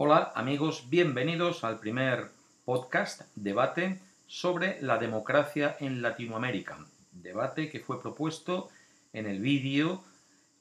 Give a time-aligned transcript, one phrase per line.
[0.00, 2.28] Hola amigos, bienvenidos al primer
[2.64, 6.78] podcast debate sobre la democracia en Latinoamérica.
[7.10, 8.68] Debate que fue propuesto
[9.12, 10.04] en el vídeo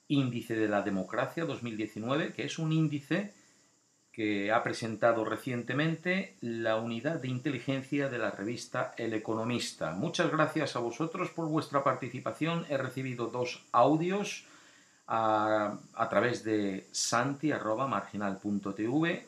[0.07, 3.31] Índice de la Democracia 2019, que es un índice
[4.11, 9.91] que ha presentado recientemente la unidad de inteligencia de la revista El Economista.
[9.91, 12.65] Muchas gracias a vosotros por vuestra participación.
[12.69, 14.47] He recibido dos audios
[15.07, 15.79] a,
[16.09, 19.25] través de santi.marginal.tv,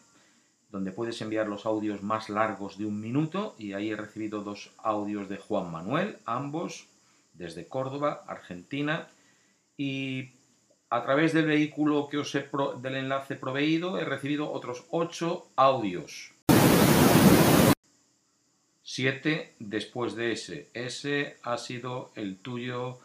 [0.70, 4.72] donde puedes enviar los audios más largos de un minuto, y ahí he recibido dos
[4.78, 6.88] audios de Juan Manuel, ambos
[7.34, 9.08] desde Córdoba, Argentina,
[9.78, 10.32] y
[10.90, 12.50] a través del vehículo que os he
[12.82, 16.34] del enlace proveído he recibido otros ocho audios.
[18.84, 20.70] Siete después de ese.
[20.74, 23.00] Ese ha sido el tuyo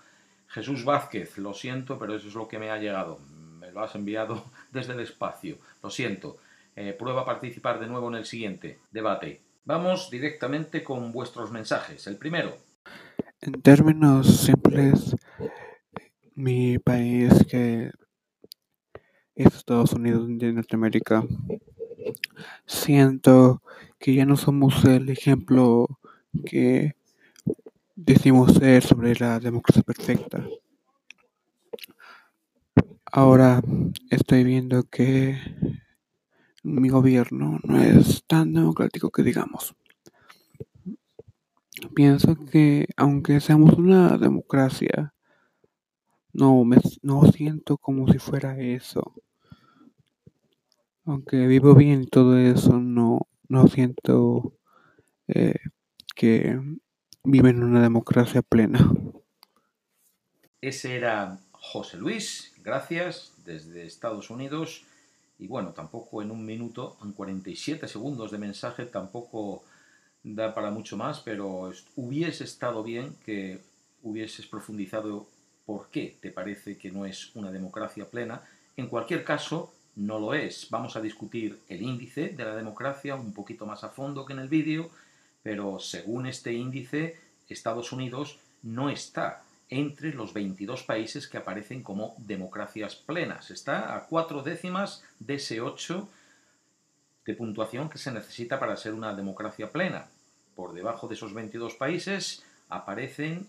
[0.54, 3.18] Jesús Vázquez, lo siento, pero eso es lo que me ha llegado.
[3.58, 5.58] Me lo has enviado desde el espacio.
[5.82, 6.36] Lo siento.
[6.76, 9.40] Eh, prueba a participar de nuevo en el siguiente debate.
[9.64, 12.06] Vamos directamente con vuestros mensajes.
[12.06, 12.56] El primero.
[13.40, 15.16] En términos simples,
[16.36, 17.90] mi país que
[19.34, 21.24] es Estados Unidos de Norteamérica,
[22.64, 23.60] siento
[23.98, 25.98] que ya no somos el ejemplo
[26.46, 26.94] que
[27.96, 30.44] decimos ser sobre la democracia perfecta.
[33.06, 33.62] Ahora
[34.10, 35.38] estoy viendo que
[36.64, 39.76] mi gobierno no es tan democrático que digamos.
[41.94, 45.14] Pienso que aunque seamos una democracia,
[46.32, 49.14] no me no siento como si fuera eso.
[51.04, 54.54] Aunque vivo bien y todo eso, no, no siento
[55.28, 55.54] eh,
[56.16, 56.58] que
[57.24, 58.78] viven en una democracia plena.
[60.60, 64.84] Ese era José Luis, gracias, desde Estados Unidos.
[65.38, 69.64] Y bueno, tampoco en un minuto, en 47 segundos de mensaje, tampoco
[70.22, 73.60] da para mucho más, pero hubiese estado bien que
[74.02, 75.26] hubieses profundizado
[75.66, 78.42] por qué te parece que no es una democracia plena.
[78.76, 80.68] En cualquier caso, no lo es.
[80.70, 84.40] Vamos a discutir el índice de la democracia un poquito más a fondo que en
[84.40, 84.90] el vídeo
[85.44, 92.14] pero según este índice, Estados Unidos no está entre los 22 países que aparecen como
[92.18, 93.50] democracias plenas.
[93.50, 96.08] Está a cuatro décimas de ese 8
[97.26, 100.06] de puntuación que se necesita para ser una democracia plena.
[100.56, 103.46] Por debajo de esos 22 países aparecen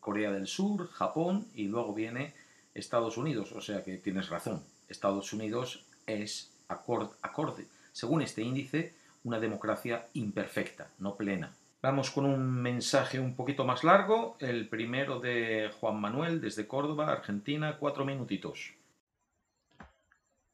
[0.00, 2.32] Corea del Sur, Japón y luego viene
[2.74, 3.52] Estados Unidos.
[3.52, 4.62] O sea que tienes razón.
[4.88, 8.94] Estados Unidos es acorde según este índice,
[9.26, 11.52] una democracia imperfecta, no plena.
[11.82, 17.10] Vamos con un mensaje un poquito más largo, el primero de Juan Manuel desde Córdoba,
[17.10, 18.72] Argentina, cuatro minutitos.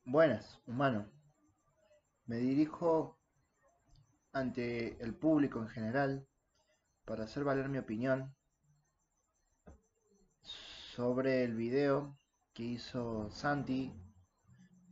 [0.07, 1.05] Buenas, humano.
[2.25, 3.19] Me dirijo
[4.33, 6.27] ante el público en general
[7.05, 8.35] para hacer valer mi opinión
[10.41, 12.17] sobre el video
[12.55, 13.93] que hizo Santi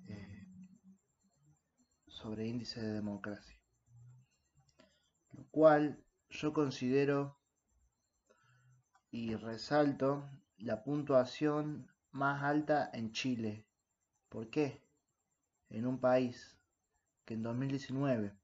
[0.07, 0.47] eh,
[2.07, 3.60] sobre índice de democracia
[5.51, 7.39] cual yo considero
[9.11, 10.29] y resalto
[10.59, 13.67] la puntuación más alta en Chile.
[14.29, 14.85] ¿Por qué?
[15.69, 16.57] En un país
[17.25, 18.37] que en 2019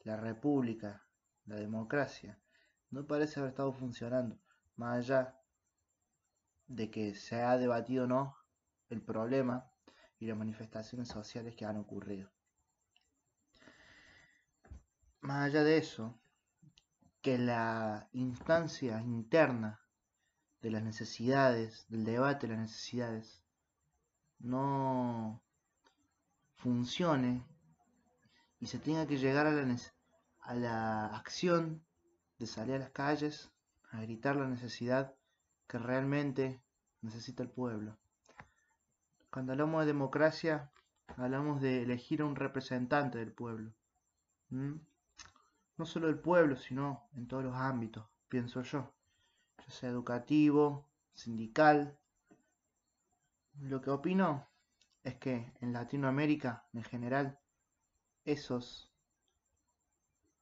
[0.00, 1.06] la república,
[1.44, 2.40] la democracia,
[2.90, 4.40] no parece haber estado funcionando,
[4.76, 5.40] más allá
[6.66, 8.36] de que se ha debatido o no
[8.88, 9.70] el problema
[10.18, 12.30] y las manifestaciones sociales que han ocurrido
[15.30, 16.18] más allá de eso,
[17.22, 19.80] que la instancia interna
[20.60, 23.40] de las necesidades, del debate de las necesidades,
[24.40, 25.40] no
[26.56, 27.46] funcione
[28.58, 29.76] y se tenga que llegar a la,
[30.40, 31.80] a la acción
[32.40, 33.52] de salir a las calles
[33.92, 35.14] a gritar la necesidad
[35.68, 36.60] que realmente
[37.02, 37.96] necesita el pueblo.
[39.30, 40.72] Cuando hablamos de democracia,
[41.06, 43.72] hablamos de elegir a un representante del pueblo
[45.80, 48.92] no solo del pueblo, sino en todos los ámbitos, pienso yo,
[49.56, 51.98] ya sea educativo, sindical.
[53.54, 54.46] Lo que opino
[55.02, 57.40] es que en Latinoamérica, en general,
[58.26, 58.92] esos,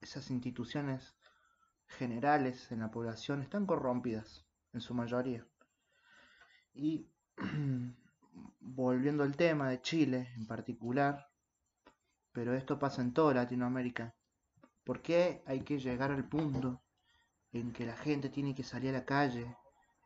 [0.00, 1.16] esas instituciones
[1.86, 5.46] generales en la población están corrompidas, en su mayoría.
[6.74, 7.12] Y
[8.58, 11.30] volviendo al tema de Chile en particular,
[12.32, 14.17] pero esto pasa en toda Latinoamérica,
[14.88, 16.80] ¿Por qué hay que llegar al punto
[17.52, 19.54] en que la gente tiene que salir a la calle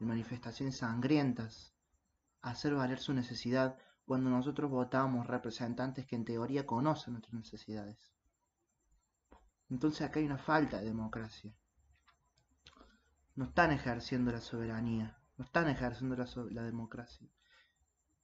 [0.00, 1.73] en manifestaciones sangrientas
[2.40, 8.12] a hacer valer su necesidad cuando nosotros votamos representantes que en teoría conocen nuestras necesidades.
[9.70, 11.55] Entonces acá hay una falta de democracia.
[13.37, 17.28] No están ejerciendo la soberanía, no están ejerciendo la, la democracia.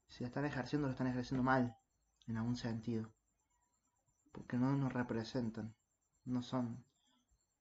[0.09, 1.77] Si la están ejerciendo, lo están ejerciendo mal,
[2.27, 3.13] en algún sentido.
[4.33, 5.77] Porque no nos representan,
[6.29, 6.85] no son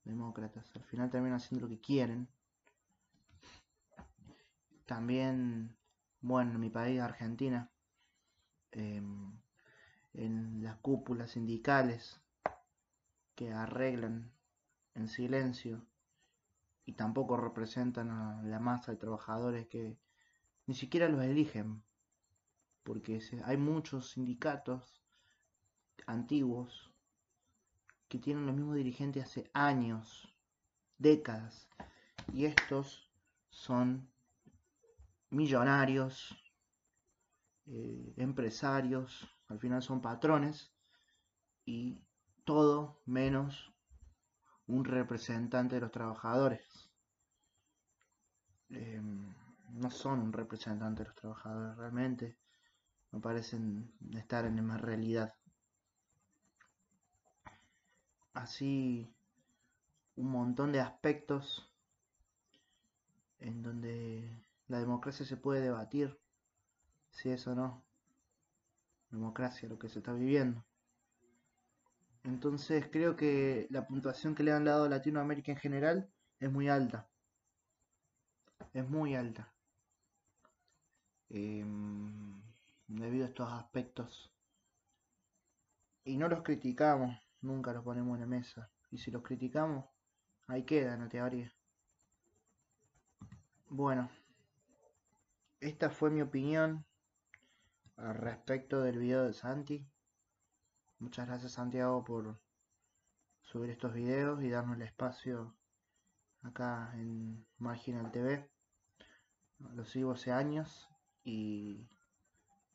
[0.04, 0.70] demócratas.
[0.76, 2.28] Al final terminan haciendo lo que quieren.
[4.86, 5.76] También,
[6.22, 7.70] bueno, en mi país, Argentina,
[8.72, 9.38] em,
[10.14, 12.22] en las cúpulas sindicales
[13.36, 14.32] que arreglan
[14.96, 15.86] en silencio
[16.86, 19.98] y tampoco representan a la masa de trabajadores que
[20.66, 21.84] ni siquiera los eligen,
[22.84, 25.04] porque hay muchos sindicatos
[26.06, 26.94] antiguos
[28.08, 30.34] que tienen los mismos dirigentes hace años,
[30.98, 31.68] décadas,
[32.34, 33.12] y estos
[33.50, 34.10] son
[35.30, 36.36] millonarios,
[37.66, 40.74] eh, empresarios, al final son patrones,
[41.66, 42.02] y
[42.46, 43.74] todo menos
[44.68, 46.90] un representante de los trabajadores.
[48.70, 49.34] Em,
[49.70, 52.38] no son un representante de los trabajadores realmente,
[53.12, 55.34] no parecen estar en la realidad
[58.38, 59.14] así
[60.16, 61.70] un montón de aspectos
[63.40, 66.20] en donde la democracia se puede debatir
[67.12, 67.84] si es o no
[69.12, 70.64] democracia lo que se está viviendo.
[72.24, 76.68] Entonces creo que la puntuación que le han dado a Latinoamérica en general es muy
[76.68, 77.08] alta.
[78.74, 79.54] Es muy alta.
[81.30, 82.42] Em,
[82.88, 84.32] debido a estos aspectos.
[86.04, 88.70] Y no los criticamos nunca los ponemos en la mesa.
[88.92, 89.86] Y si los criticamos,
[90.48, 91.54] ahí queda en la teoría.
[93.70, 94.10] Bueno,
[95.60, 96.86] esta fue mi opinión
[97.98, 99.86] al respecto del video de Santi.
[101.00, 102.40] Muchas gracias Santiago por
[103.42, 105.56] subir estos videos y darnos el espacio
[106.44, 108.50] acá en Marginal TV.
[109.60, 110.90] Lo sigo hace años
[111.24, 111.90] y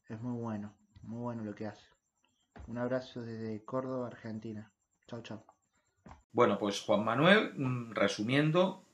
[0.08, 1.91] es muy bueno, muy bueno lo que hace.
[2.68, 4.70] Un abrazo desde Córdoba, Argentina.
[5.06, 5.44] Chao, chao.
[6.32, 8.84] Bueno, pues Juan Manuel, mm, resumiendo,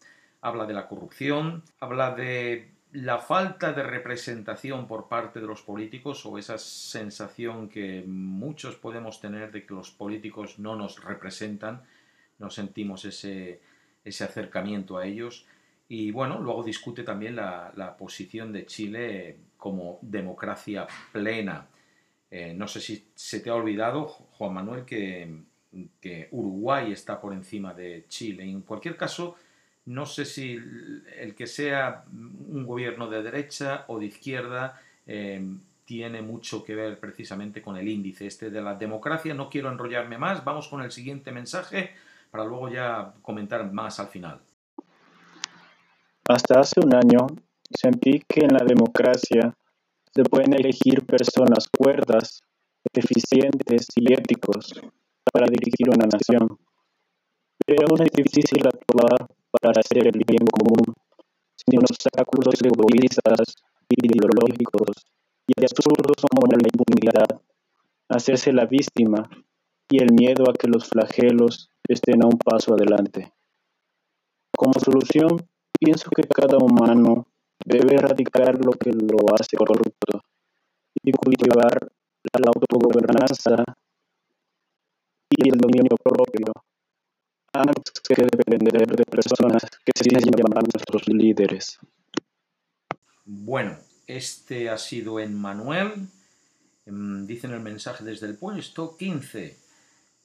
[0.41, 6.25] habla de la corrupción, habla de la falta de representación por parte de los políticos
[6.25, 11.83] o esa sensación que muchos podemos tener de que los políticos no nos representan,
[12.39, 13.61] no sentimos ese,
[14.05, 15.47] ese acercamiento a ellos.
[15.89, 21.67] Y bueno, luego discute también la, la posición de Chile como democracia plena.
[22.31, 25.47] Eh, no sé si se te ha olvidado, Juan Manuel, que,
[26.31, 28.45] Uruguay está por encima de Chile.
[28.45, 29.37] En cualquier caso,
[29.87, 30.59] no sé si
[31.19, 35.43] el que sea un gobierno de derecha o de izquierda eh,
[35.85, 39.35] tiene mucho que ver precisamente con el índice este de la democracia.
[39.35, 40.45] No quiero enrollarme más.
[40.45, 41.93] Vamos con el siguiente mensaje
[42.31, 44.41] para luego ya comentar más al final.
[46.29, 47.27] Hasta hace un año
[47.71, 49.55] sentí que en la democracia
[50.19, 52.43] se pueden elegir personas cuerdas,
[52.93, 54.75] eficientes y éticos
[55.33, 56.59] para dirigir una nación.
[57.65, 60.93] Pero aún es difícil actuar para hacer el bien común
[61.55, 65.07] sin obstáculos egoístas, ideológicos
[65.47, 67.41] y absurdos como la impunidad,
[68.09, 69.31] hacerse la víctima
[69.89, 73.33] y el miedo a que los flagelos estén a un paso adelante.
[74.57, 75.49] Como solución,
[75.79, 77.29] pienso que cada humano
[77.65, 80.23] debe erradicar lo que lo hace corrupto
[81.03, 81.91] y cultivar
[82.33, 83.65] la autogobernanza
[85.31, 86.53] y el dominio propio
[87.53, 91.79] antes que depender de personas que se llaman nuestros líderes.
[93.25, 96.09] Bueno, este ha sido Emmanuel,
[96.87, 99.57] em, dice en el mensaje desde el puesto 15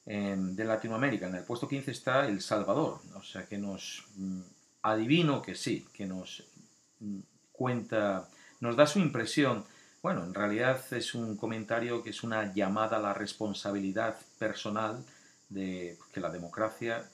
[0.06, 1.28] em, de Latinoamérica.
[1.28, 4.40] En el puesto 15 está El Salvador, o sea que nos mm,
[4.82, 6.44] adivino que sí, que nos
[7.52, 8.28] cuenta,
[8.60, 9.64] nos da su impresión.
[10.02, 15.04] Bueno, en realidad es un comentario que es una llamada a la responsabilidad personal
[15.48, 17.08] de que la democracia,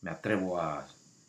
[0.00, 0.86] me atrevo a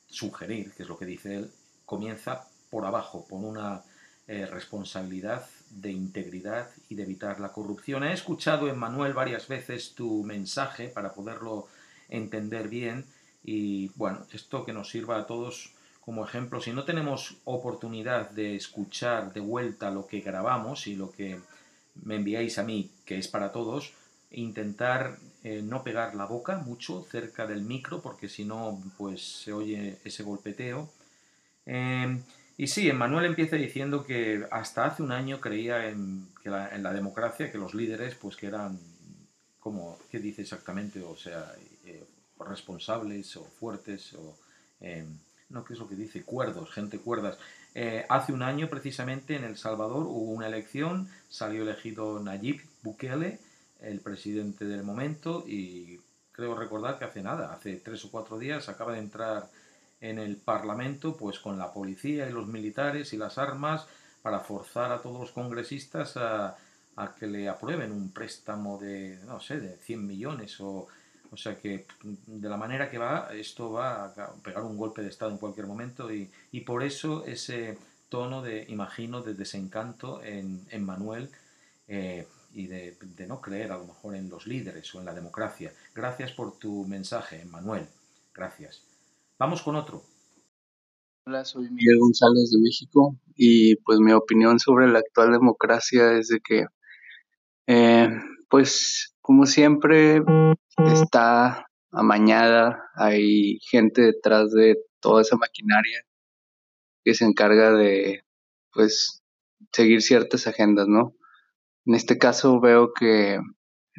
[0.07, 1.51] sugerir, que es lo que dice él,
[1.85, 3.83] comienza por abajo, por una
[4.27, 8.03] eh, responsabilidad de integridad y de evitar la corrupción.
[8.03, 11.67] He escuchado en Manuel varias veces tu mensaje para poderlo
[12.09, 13.05] entender bien
[13.43, 18.55] y bueno, esto que nos sirva a todos como ejemplo, si no tenemos oportunidad de
[18.55, 21.39] escuchar de vuelta lo que grabamos y lo que
[22.03, 23.93] me enviáis a mí, que es para todos,
[24.31, 29.53] intentar eh, no pegar la boca mucho cerca del micro, porque si no, pues se
[29.53, 30.89] oye ese golpeteo.
[31.65, 32.23] Em,
[32.57, 36.83] Y sí, Emmanuel empieza diciendo que hasta hace un año creía en, que la, en
[36.83, 38.77] la democracia, que los líderes, pues que eran,
[39.59, 41.01] como, ¿qué dice exactamente?
[41.03, 41.53] O sea,
[41.85, 42.03] eh,
[42.39, 44.37] responsables o fuertes o...
[45.49, 46.23] No, ¿qué es lo que dice?
[46.23, 47.37] Cuerdos, gente cuerdas.
[47.73, 53.39] Eh, hace un año, precisamente, en El Salvador hubo una elección, salió elegido Nayib Bukele,
[53.81, 55.99] el presidente del momento, y
[56.31, 59.49] creo recordar que hace nada, hace tres o cuatro días acaba de entrar
[60.01, 63.85] en el Parlamento, pues con la policía y los militares y las armas
[64.21, 66.55] para forzar a todos los congresistas a,
[67.17, 70.87] que le aprueben un préstamo de, no sé, de 100 millones o...
[71.31, 71.85] O sea que
[72.27, 75.67] de la manera que va, esto va a pegar un golpe de Estado en cualquier
[75.67, 77.77] momento y, y por eso ese
[78.09, 81.29] tono de, imagino, de desencanto en, en Manuel
[81.87, 85.13] eh, y de, de, no creer a lo mejor en los líderes o en la
[85.13, 85.71] democracia.
[85.93, 87.87] Gracias por tu mensaje, Manuel.
[88.33, 88.81] Gracias.
[89.37, 90.03] Vamos con otro.
[91.25, 96.29] Hola, soy Miguel González de México y pues mi opinión sobre la actual democracia es
[96.29, 96.65] de que,
[97.67, 98.09] eh,
[98.49, 100.23] pues como siempre,
[100.91, 106.01] está amañada, hay gente detrás de toda esa maquinaria
[107.03, 108.23] que se encarga de,
[108.73, 109.21] pues,
[109.71, 111.13] seguir ciertas agendas, ¿no?
[111.85, 113.39] En este caso veo que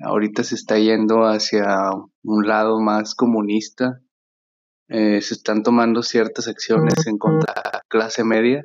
[0.03, 1.91] ahorita se está yendo hacia
[2.25, 4.01] un lado más comunista,
[4.89, 8.65] eh, se están tomando ciertas acciones en contra de la clase media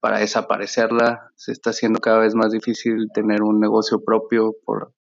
[0.00, 1.30] para desaparecerla.
[1.36, 4.92] Se está haciendo cada vez más difícil tener un negocio propio por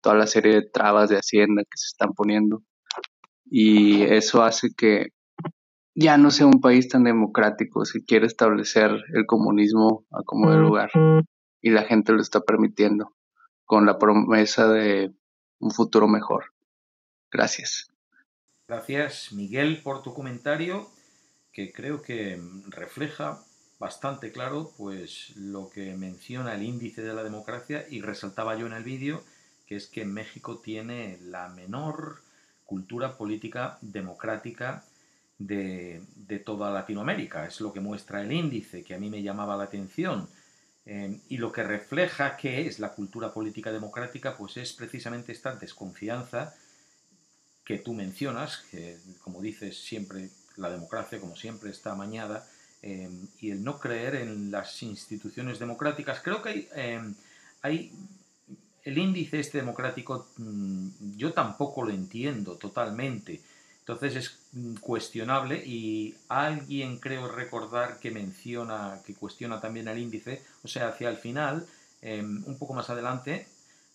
[0.00, 2.62] toda la serie de trabas de hacienda que se están poniendo.
[3.50, 5.08] Y eso hace que
[5.94, 7.84] ya no sea un país tan democrático.
[7.84, 10.90] Se quiere establecer el comunismo a como de lugar
[11.60, 13.14] y la gente lo está permitiendo
[13.64, 15.12] con la promesa de
[15.58, 16.52] un futuro mejor.
[17.30, 17.88] Gracias.
[18.68, 20.88] Gracias, Miguel, por tu comentario,
[21.52, 23.42] que creo que refleja
[23.78, 28.72] bastante claro pues lo que menciona el índice de la democracia y resaltaba yo en
[28.72, 29.22] el vídeo,
[29.68, 32.22] que es que México tiene la menor
[32.64, 34.84] cultura política democrática
[35.38, 36.02] de,
[36.44, 37.46] toda Latinoamérica.
[37.46, 40.26] Es lo que muestra el índice, que a mí me llamaba la atención.
[40.86, 45.54] Eh, y lo que refleja qué es la cultura política democrática, pues es precisamente esta
[45.54, 46.54] desconfianza
[47.62, 52.48] que tú mencionas, que como dices siempre, la democracia como siempre está amañada,
[52.80, 53.10] eh,
[53.40, 56.20] y el no creer en las instituciones democráticas.
[56.20, 57.02] Creo que hay, eh,
[57.60, 57.92] hay
[58.88, 63.40] el índice este democrático, mm, yo tampoco lo entiendo totalmente.
[63.80, 70.42] Entonces es mm, cuestionable y alguien creo recordar que menciona, que cuestiona también el índice,
[70.62, 71.66] o sea, hacia el final,
[72.02, 73.46] eh, un poco más adelante,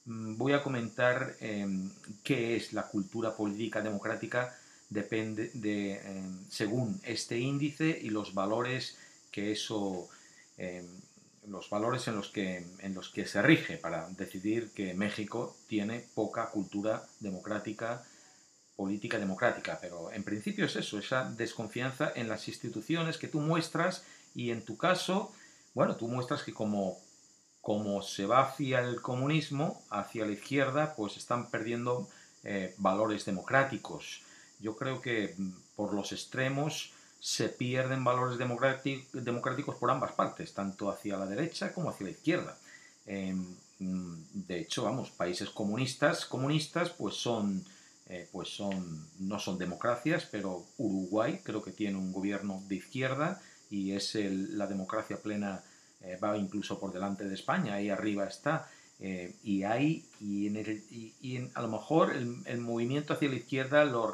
[0.06, 1.90] Mm, voy a comentar em,
[2.24, 4.54] qué es la cultura política democrática
[4.90, 8.98] depende de, em, según este índice y los valores
[9.32, 10.10] que eso
[10.58, 10.86] em,
[11.48, 16.06] los valores en los, que, en los que se rige para decidir que México tiene
[16.14, 18.04] poca cultura democrática,
[18.76, 19.78] política democrática.
[19.82, 24.64] Pero en principio es eso, esa desconfianza en las instituciones que tú muestras y en
[24.64, 25.34] tu caso,
[25.74, 26.98] bueno, tú muestras que como
[27.64, 32.10] como se va hacia el comunismo, hacia la izquierda, pues están perdiendo
[32.44, 34.22] eh, valores democráticos.
[34.60, 36.93] Yo creo que mm, por los extremos
[37.24, 42.58] se pierden valores democráticos por ambas partes, tanto hacia la derecha como hacia la izquierda.
[43.06, 44.16] Em, mm,
[44.46, 47.64] de hecho, vamos, países comunistas, comunistas, pues son,
[48.10, 53.42] eh, pues son, no son democracias, pero Uruguay creo que tiene un gobierno de izquierda
[53.70, 55.64] y es la democracia plena
[56.02, 58.70] eh, va incluso por delante de España, ahí arriba está.
[59.00, 63.86] Eh, y hay, y, en el, y, a lo mejor el, movimiento hacia la izquierda
[63.86, 64.14] lo,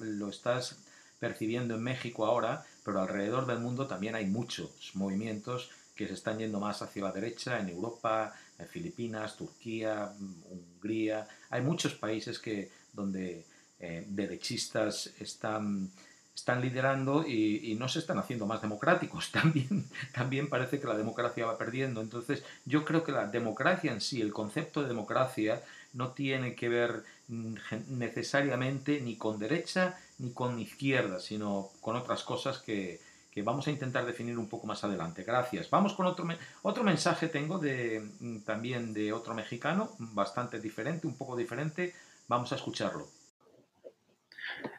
[0.00, 0.76] lo estás
[1.18, 6.38] percibiendo en México ahora, pero alrededor del mundo también hay muchos movimientos que se están
[6.38, 10.12] yendo más hacia la derecha, en Europa, en Filipinas, Turquía,
[10.48, 11.26] Hungría.
[11.50, 13.44] Hay muchos países que, donde
[13.80, 15.90] eh, derechistas están
[16.38, 19.30] están liderando y, no se están haciendo más democráticos.
[19.32, 22.00] También, también parece que la democracia va perdiendo.
[22.00, 25.62] Entonces, yo creo que la democracia en sí, el concepto de democracia,
[25.94, 27.54] no tiene que ver mm,
[27.88, 33.00] necesariamente ni con derecha ni con izquierda, sino con otras cosas que,
[33.44, 35.22] vamos a intentar definir un poco más adelante.
[35.22, 35.70] Gracias.
[35.70, 36.26] Vamos con otro,
[36.62, 41.94] otro mensaje tengo de, mm, también de otro mexicano, bastante diferente, un poco diferente.
[42.26, 43.06] Vamos a escucharlo.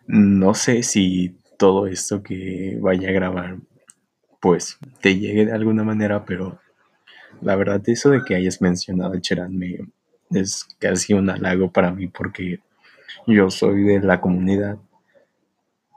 [0.08, 3.60] No sé si todo esto que vaya a grabar,
[4.42, 6.60] pues te llegue de alguna manera, pero
[7.42, 9.60] la verdad eso de que hayas mencionado a Cherán
[10.32, 12.60] es casi un halago para mí porque
[13.26, 14.78] yo soy de la comunidad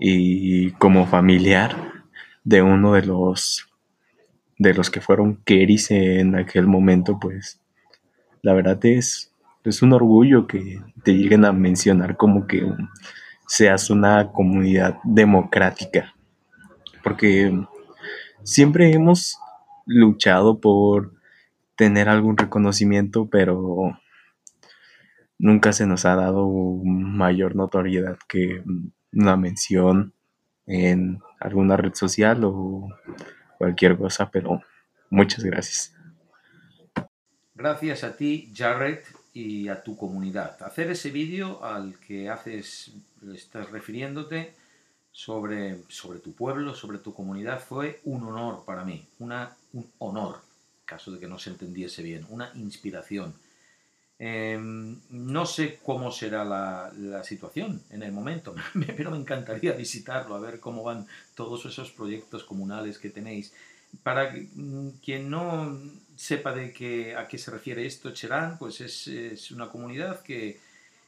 [0.04, 1.76] y como familiar
[2.42, 3.68] de uno de los
[4.58, 7.60] de los que fueron Keris en aquel momento, pues
[8.42, 9.32] la verdad es,
[9.62, 12.66] es un orgullo que te lleguen a mencionar como que
[13.46, 16.14] seas una comunidad democrática,
[17.04, 17.56] porque
[18.42, 19.38] siempre hemos
[19.86, 21.12] luchado por
[21.76, 23.96] tener algún reconocimiento, pero
[25.38, 26.48] nunca se nos ha dado
[26.82, 28.64] mayor notoriedad que
[29.12, 30.12] una mención
[30.66, 32.88] en alguna red social o
[33.58, 34.60] cualquier cosa, pero
[35.10, 35.94] muchas gracias.
[37.54, 39.00] Gracias a ti, Jared,
[39.34, 40.62] y a tu comunidad.
[40.62, 42.92] Hacer ese vídeo al que haces,
[43.34, 44.54] estás refiriéndote
[45.10, 50.40] sobre, sobre tu pueblo, sobre tu comunidad, fue un honor para mí, una, un honor,
[50.84, 53.34] caso de que no se entendiese bien, una inspiración.
[54.24, 58.54] Em, no sé cómo será la, situación en el momento,
[58.96, 63.52] pero me encantaría visitarlo, a ver cómo van todos esos proyectos comunales que tenéis.
[64.04, 65.76] Para mm, quien no
[66.14, 70.60] sepa de qué, a qué se refiere esto, Cherán, pues es, es una comunidad que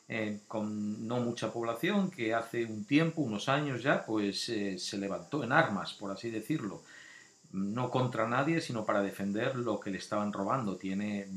[0.08, 4.98] eh, con no mucha población, que hace un tiempo, unos años ya, pues eh, se
[4.98, 6.82] levantó en armas, por así decirlo.
[7.52, 10.74] No contra nadie, sino para defender lo que le estaban robando.
[10.76, 11.28] Tiene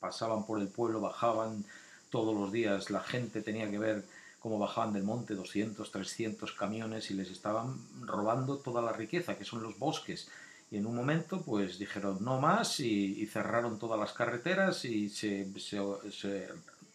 [0.00, 1.64] pasaban por el pueblo, bajaban
[2.10, 4.04] todos los días, la gente tenía que ver
[4.40, 9.44] cómo bajaban del monte 200, 300 camiones y les estaban robando toda la riqueza, que
[9.44, 10.28] son los bosques.
[10.70, 15.48] Y en un momento, pues dijeron no más y, cerraron todas las carreteras y se,
[15.58, 16.48] se,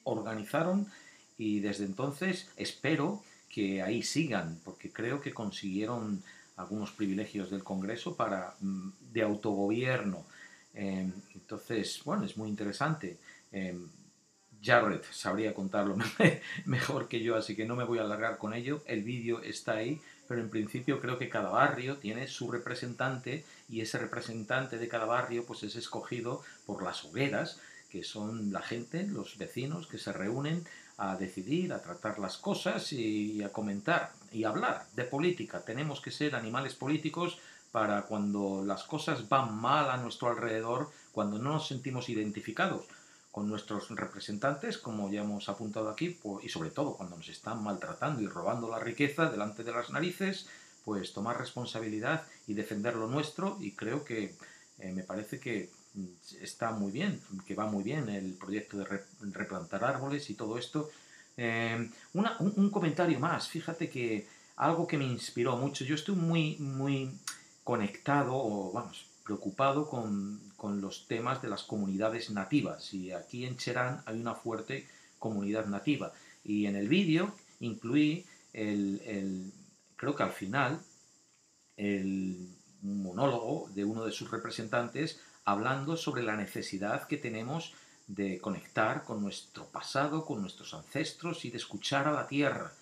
[0.03, 0.88] organizaron.
[1.38, 6.24] Y desde entonces espero que ahí sigan, porque creo que consiguieron
[6.55, 10.25] algunos privilegios del Congreso para, mm, de autogobierno
[10.73, 13.17] Em, entonces, bueno, es muy interesante.
[13.51, 13.87] Em,
[14.61, 15.95] Jared sabría contarlo
[16.65, 18.83] mejor que yo, así que no me voy a alargar con ello.
[18.85, 23.81] El vídeo está ahí, pero en principio creo que cada barrio tiene su representante y
[23.81, 27.59] ese representante de cada barrio pues es escogido por las hogueras,
[27.89, 30.63] que son la gente, los vecinos que se reúnen
[30.97, 35.62] a decidir, a tratar las cosas y a comentar y hablar de política.
[35.62, 37.39] Tenemos que ser animales políticos
[37.71, 42.86] para cuando las cosas van mal a nuestro alrededor, cuando no nos sentimos identificados
[43.31, 48.21] con nuestros representantes, como ya hemos apuntado aquí, y sobre todo cuando nos están maltratando
[48.21, 50.47] y robando la riqueza delante de las narices,
[50.84, 54.36] pues tomar responsabilidad y defender lo nuestro y creo que
[54.79, 56.05] eh, me parece que mm,
[56.41, 60.89] está muy bien, que va muy bien el proyecto de replantar árboles y todo esto.
[61.38, 66.57] Eh, un, un, comentario más, fíjate que algo que me inspiró mucho, yo estoy muy,
[66.57, 67.12] muy
[67.71, 72.93] conectado o, vamos, preocupado con, con, los temas de las comunidades nativas.
[72.93, 76.12] Y aquí en Cherán hay una fuerte comunidad nativa.
[76.43, 79.53] Y en el vídeo incluí el, el,
[79.95, 80.81] creo que al final,
[81.77, 82.49] el
[82.81, 87.73] monólogo de uno de sus representantes hablando sobre la necesidad que tenemos
[88.05, 92.73] de conectar con nuestro pasado, con nuestros ancestros y de escuchar a la tierra.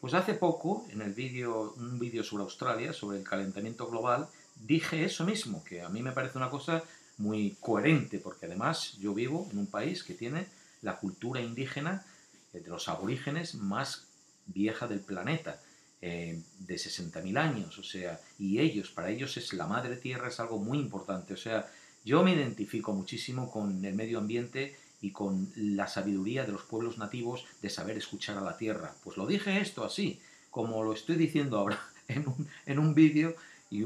[0.00, 4.28] Pues hace poco, en el vídeo, un vídeo sobre Australia, sobre el calentamiento global,
[4.60, 6.82] dije eso mismo, que a mí me parece una cosa
[7.18, 10.46] muy coherente, porque además yo vivo en un país que tiene
[10.82, 12.04] la cultura indígena
[12.52, 14.04] eh, de los aborígenes más
[14.46, 15.60] vieja del planeta,
[16.00, 20.38] eh, de 60.000 años, o sea, y ellos, para ellos es la madre tierra, es
[20.38, 21.68] algo muy importante, o sea,
[22.04, 26.98] yo me identifico muchísimo con el medio ambiente y con la sabiduría de los pueblos
[26.98, 28.94] nativos de saber escuchar a la tierra.
[29.04, 33.36] Pues lo dije esto así, como lo estoy diciendo ahora en un, en un vídeo,
[33.70, 33.82] y,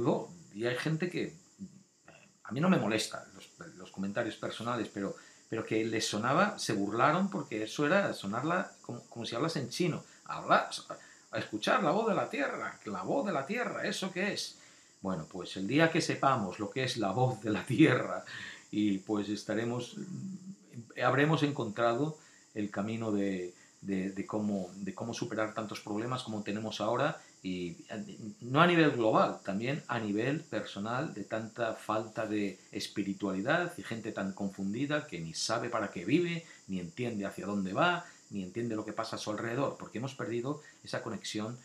[0.55, 1.35] y, hay gente que
[2.45, 3.27] a mí no me molesta
[3.77, 5.15] los, comentarios personales, pero,
[5.49, 9.69] pero que les sonaba, se burlaron porque eso era sonarla como, como si hablas en
[9.69, 10.05] chino.
[10.25, 10.71] Hablar,
[11.31, 14.59] a escuchar la voz de la tierra, la voz de la tierra, ¿eso qué es?
[15.01, 18.25] Bueno, pues el día que sepamos lo que es la voz de la tierra
[18.71, 19.97] y pues estaremos
[21.03, 22.19] habremos encontrado
[22.55, 23.55] el camino de,
[24.27, 27.77] cómo, de cómo superar tantos problemas como tenemos ahora y
[28.41, 34.13] no a nivel global, también a nivel personal de tanta falta de espiritualidad y gente
[34.13, 38.77] tan confundida que ni sabe para qué vive, ni entiende hacia dónde va, ni entiende
[38.77, 41.59] lo que pasa a su alrededor, porque hemos perdido esa conexión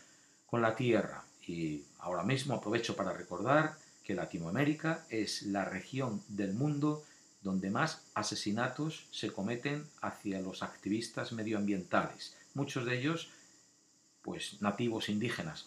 [0.46, 1.24] con la tierra.
[1.46, 7.04] Y ahora mismo aprovecho para recordar que Latinoamérica es la región del mundo
[7.42, 13.30] donde más asesinatos se cometen hacia los activistas medioambientales, muchos de ellos
[14.28, 15.66] pues nativos indígenas.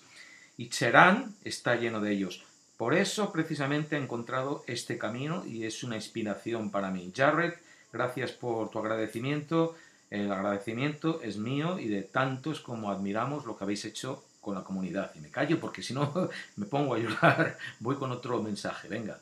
[0.56, 2.44] Y Cherán está lleno de ellos.
[2.78, 7.12] Por eso precisamente he encontrado este camino y es una inspiración para mí.
[7.16, 7.54] Jared,
[7.92, 9.76] gracias por tu agradecimiento.
[10.12, 14.64] El agradecimiento es mío y de tantos como admiramos lo que habéis hecho con la
[14.64, 15.12] comunidad.
[15.16, 17.58] Y me callo porque si no me pongo a llorar.
[17.80, 18.88] Voy con otro mensaje.
[18.88, 19.20] Venga.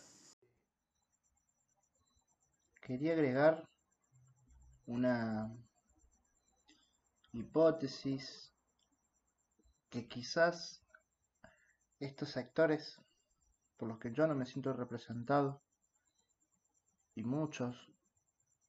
[2.81, 3.63] quería agregar
[4.87, 5.55] una
[7.31, 8.48] hipótesis
[9.89, 10.83] que quizás
[11.99, 13.01] estos sectores
[13.77, 15.61] por los que yo no me siento representado
[17.15, 17.91] y muchos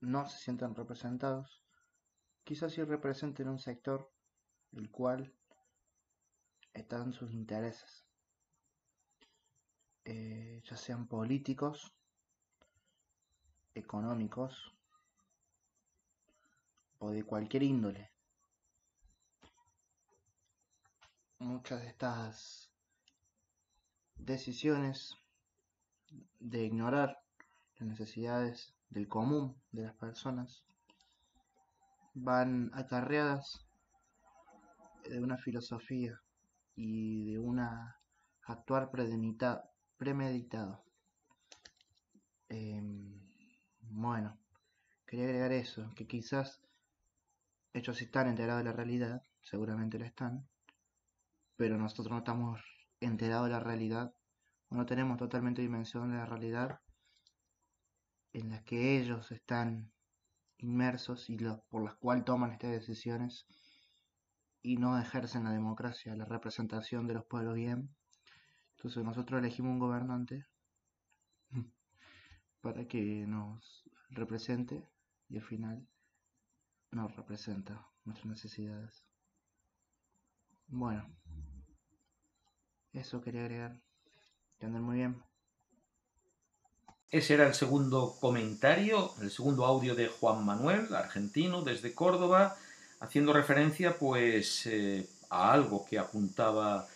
[0.01, 1.63] no se sientan representados,
[2.45, 4.11] quizás sí representen un sector
[4.73, 5.35] el cual
[6.73, 8.07] están sus intereses,
[10.05, 11.93] eh, ya sean políticos,
[13.75, 14.75] económicos
[16.99, 18.11] o de cualquier índole.
[21.41, 22.71] Muchas de estas
[24.15, 25.17] decisiones
[26.39, 27.23] de ignorar
[27.79, 30.63] las necesidades del común de las personas
[32.13, 33.67] van acarreadas
[35.09, 36.21] de una filosofía
[36.77, 37.97] y de una
[38.43, 38.91] actuar
[39.97, 40.85] premeditado.
[42.51, 43.19] Em,
[43.81, 44.39] bueno,
[45.07, 46.61] quería agregar eso, que quizás
[47.73, 50.47] ellos están enterados de la realidad, seguramente lo están,
[51.61, 52.59] pero nosotros no estamos
[53.01, 54.15] enterados de la realidad,
[54.71, 56.81] o no tenemos totalmente dimensión de la realidad
[58.33, 59.93] en la que ellos están
[60.57, 61.37] inmersos y
[61.69, 63.45] por las cuales toman estas decisiones
[64.63, 67.95] y no ejercen la democracia, la representación de los pueblos bien.
[68.77, 70.47] Entonces nosotros elegimos un gobernante
[72.63, 74.89] para que nos represente
[75.29, 75.87] y al final
[76.91, 79.05] nos representa nuestras necesidades.
[80.73, 81.05] Bueno,
[82.93, 83.77] eso quería agregar.
[84.59, 85.23] Que muy bien.
[87.11, 92.57] Ese era el segundo comentario, el segundo audio de Juan Manuel, argentino, desde Córdoba,
[93.01, 96.87] haciendo referencia pues eh, a algo que apuntaba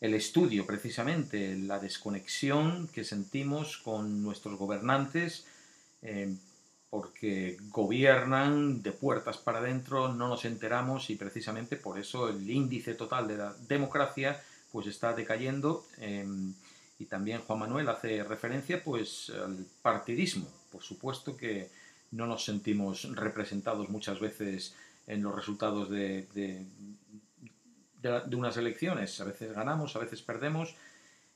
[0.00, 5.46] el estudio precisamente, la desconexión que sentimos con nuestros gobernantes,
[6.02, 6.34] eh,
[6.88, 12.94] porque gobiernan de puertas para adentro, no nos enteramos y precisamente por eso el índice
[12.94, 15.86] total de la democracia pues está decayendo.
[15.98, 16.54] Em,
[16.98, 20.46] y también Juan Manuel hace referencia pues al partidismo.
[20.70, 21.70] Por supuesto que
[22.12, 24.74] no nos sentimos representados muchas veces
[25.06, 26.66] en los resultados de, de,
[28.36, 29.20] unas elecciones.
[29.20, 30.74] A veces ganamos, a veces perdemos.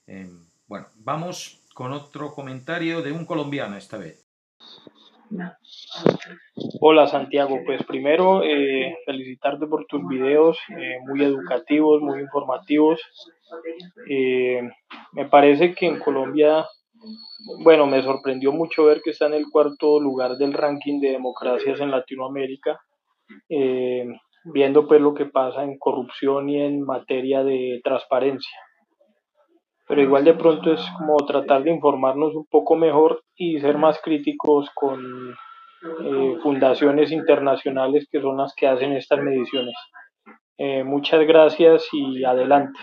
[0.07, 4.24] Em, bueno, vamos con otro comentario de un colombiano esta vez.
[6.81, 13.01] Hola Santiago, pues primero eh, felicitarte por tus videos eh, muy educativos, muy informativos.
[14.09, 14.63] Eh,
[15.13, 16.67] me parece que en Colombia,
[17.65, 21.81] bueno, me sorprendió mucho ver que está en el cuarto lugar del ranking de democracias
[21.81, 22.81] en Latinoamérica,
[24.45, 28.59] viendo pues lo que pasa en corrupción y en materia de transparencia
[29.87, 33.99] pero igual de pronto es como tratar de informarnos un poco mejor y ser más
[34.03, 39.75] críticos con eh, fundaciones internacionales que son las que hacen estas mediciones.
[40.57, 42.79] Eh, muchas gracias y adelante.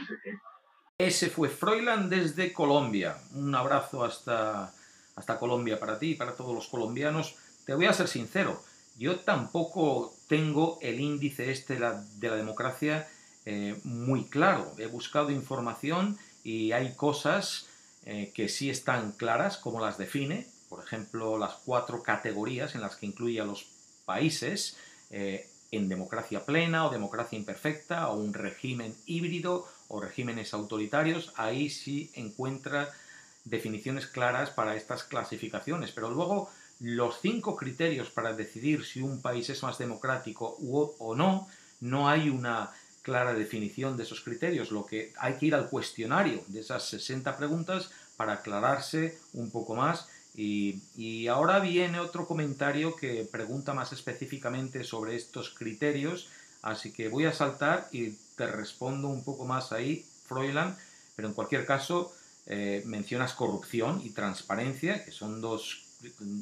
[0.97, 3.15] Ese fue Froilan desde Colombia.
[3.33, 4.71] Un abrazo hasta,
[5.15, 7.35] hasta Colombia para ti y para todos los colombianos.
[7.65, 8.59] Te voy a ser sincero,
[8.97, 13.07] yo tampoco tengo el índice este de la, de la democracia
[13.45, 14.73] eh, muy claro.
[14.77, 17.67] He buscado información y hay cosas
[18.05, 22.95] eh, que sí están claras, como las define, por ejemplo, las cuatro categorías en las
[22.95, 23.67] que incluye a los
[24.05, 24.77] países
[25.09, 31.69] eh, en democracia plena o democracia imperfecta o un régimen híbrido o regímenes autoritarios, ahí
[31.69, 32.89] sí encuentra
[33.43, 36.49] definiciones claras para estas clasificaciones, pero luego
[36.79, 41.47] los cinco criterios para decidir si un país es más democrático o no,
[41.81, 46.43] no hay una clara definición de esos criterios, lo que hay que ir al cuestionario
[46.47, 50.07] de esas 60 preguntas para aclararse un poco más.
[50.33, 56.29] Y, ahora viene otro comentario que pregunta más específicamente sobre estos criterios,
[56.61, 60.77] así que voy a saltar y te respondo un poco más ahí, Froilan,
[61.15, 62.13] pero en cualquier caso
[62.45, 65.83] eh, mencionas corrupción y transparencia, que son dos,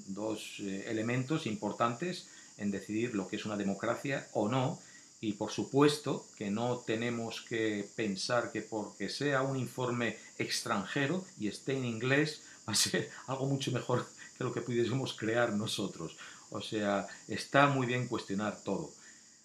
[0.08, 4.80] dos eh, elementos importantes en decidir lo que es una democracia o no,
[5.22, 11.48] y por supuesto que no tenemos que pensar que porque sea un informe extranjero y
[11.48, 14.06] esté en inglés va a ser algo mucho mejor
[14.38, 16.18] que lo que pudiésemos crear nosotros.
[16.52, 18.90] O sea, está muy bien cuestionar todo.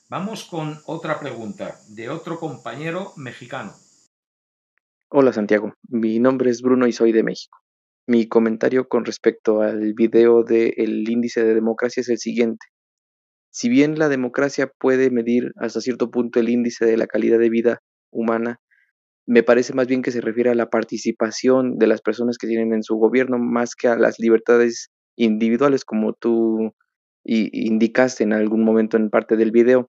[0.08, 3.74] Vamos con otra pregunta de otro compañero mexicano.
[5.08, 7.58] Hola Santiago, mi nombre es Bruno y soy de México.
[8.06, 12.66] Mi comentario con respecto al video del índice de democracia es el siguiente.
[13.54, 17.50] Si bien la democracia puede medir hasta cierto punto el índice de la calidad de
[17.50, 17.78] vida
[18.10, 18.58] humana,
[19.26, 22.74] me parece más bien que se refiere a la participación de las personas que tienen
[22.74, 26.72] en su gobierno más que a las libertades individuales, como tú
[27.22, 29.88] indicaste en algún momento en parte del video.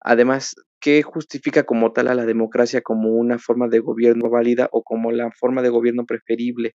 [0.00, 4.82] Además, ¿qué justifica como tal a la democracia como una forma de gobierno válida o
[4.82, 6.72] como la forma de gobierno preferible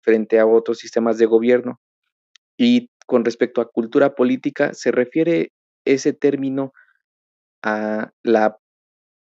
[0.00, 1.80] frente a otros sistemas de gobierno?
[2.56, 5.50] Y con respecto a cultura política, ¿se refiere
[5.84, 6.72] ese término
[7.62, 8.58] a la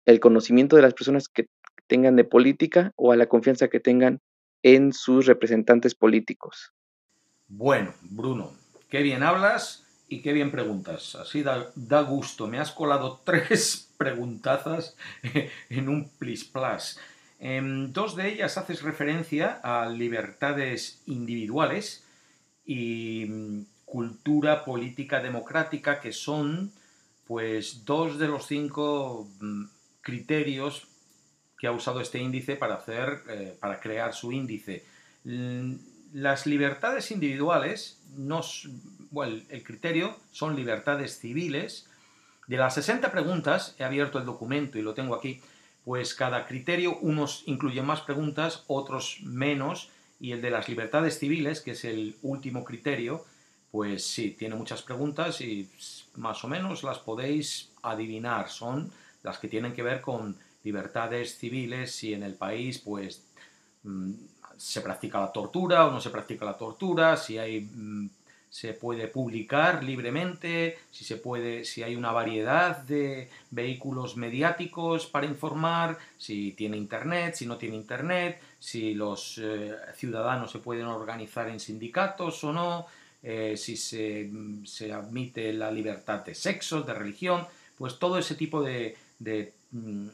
[0.06, 1.48] el conocimiento de las personas que
[1.86, 4.20] tengan de política o a la confianza que tengan
[4.62, 6.72] en sus representantes políticos?
[7.48, 8.52] Bueno, Bruno,
[8.88, 11.16] qué bien hablas y qué bien preguntas.
[11.16, 12.46] Así da, da gusto.
[12.46, 14.96] Me has colado tres preguntazas
[15.68, 16.98] en un plis plas.
[17.38, 22.02] En dos de ellas haces referencia a libertades individuales
[22.64, 26.72] y mm, cultura política democrática, que son
[27.26, 29.64] pues dos de los cinco mm,
[30.02, 30.86] criterios
[31.58, 34.84] que ha usado este índice para hacer, eh, para crear su índice.
[36.12, 38.42] Las libertades individuales, no,
[39.10, 41.86] bueno, el criterio son libertades civiles.
[42.46, 45.40] De las 60 preguntas, he abierto el documento y lo tengo aquí,
[45.84, 51.60] pues cada criterio, unos incluyen más preguntas, otros menos, y el de las libertades civiles,
[51.60, 53.24] que es el último criterio,
[53.76, 55.68] pues sí, tiene muchas preguntas y
[56.14, 58.48] más o menos las podéis adivinar.
[58.48, 58.90] Son
[59.22, 60.34] las que tienen que ver con
[60.64, 63.22] libertades civiles, si en el país pues
[63.82, 64.12] mm,
[64.56, 68.08] se practica la tortura o no se practica la tortura, si hay mm,
[68.48, 75.26] se puede publicar libremente, si se puede, si hay una variedad de vehículos mediáticos para
[75.26, 81.50] informar, si tiene internet, si no tiene internet, si los eh, ciudadanos se pueden organizar
[81.50, 82.86] en sindicatos o no,
[83.28, 84.30] eh, si se,
[84.64, 87.44] se, admite la libertad de sexo, de religión,
[87.76, 88.96] pues todo ese tipo de,
[89.72, 90.06] mm,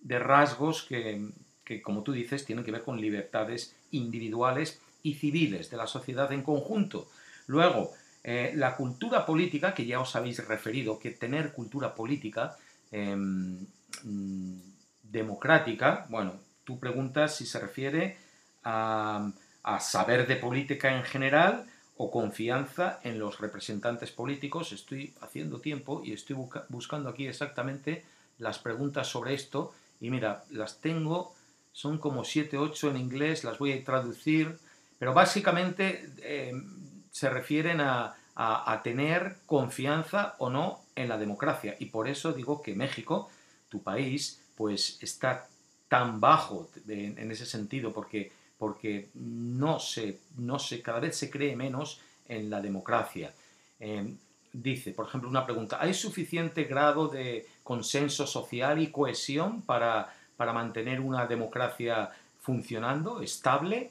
[0.00, 1.28] de rasgos que,
[1.64, 6.30] que, como tú dices, tienen que ver con libertades individuales y civiles de la sociedad
[6.32, 7.08] en conjunto.
[7.48, 12.56] Luego, eh, la cultura política, que ya os habéis referido, que tener cultura política
[12.92, 13.66] em,
[14.04, 14.58] mm,
[15.02, 18.18] democrática, bueno, tú preguntas si se refiere
[18.62, 19.32] a,
[19.80, 21.66] saber de política en general
[21.98, 24.72] o confianza en los representantes políticos.
[24.72, 26.36] Estoy haciendo tiempo y estoy
[26.68, 28.04] buscando aquí exactamente
[28.38, 31.34] las preguntas sobre esto y mira, las tengo,
[31.72, 34.58] son como 7, 8 en inglés, las voy a traducir,
[34.98, 38.14] pero básicamente em, se refieren a,
[38.84, 41.74] tener confianza o no en la democracia.
[41.78, 43.30] Y por eso digo que México,
[43.70, 45.48] tu país, pues está
[45.88, 51.56] tan bajo en ese sentido, porque, porque no, se, no se, cada vez se cree
[51.56, 53.32] menos en la democracia.
[53.78, 54.16] Em,
[54.52, 60.52] dice, por ejemplo, una pregunta, ¿hay suficiente grado de consenso social y cohesión para, para
[60.52, 63.90] mantener una democracia funcionando, estable?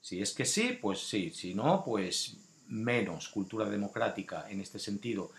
[0.00, 2.36] Si es que sí, pues sí, si no, pues
[2.68, 5.30] menos cultura democrática en este sentido.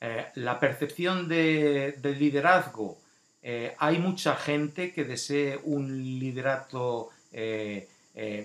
[0.00, 2.98] Eh, la percepción de, liderazgo,
[3.42, 7.88] eh, hay mucha gente que desee un liderato eh,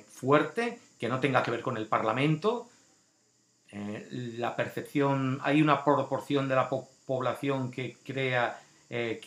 [0.09, 2.69] fuerte, que no tenga que ver con el Parlamento.
[4.11, 6.69] la percepción, hay una proporción de la
[7.05, 9.19] población que crea, que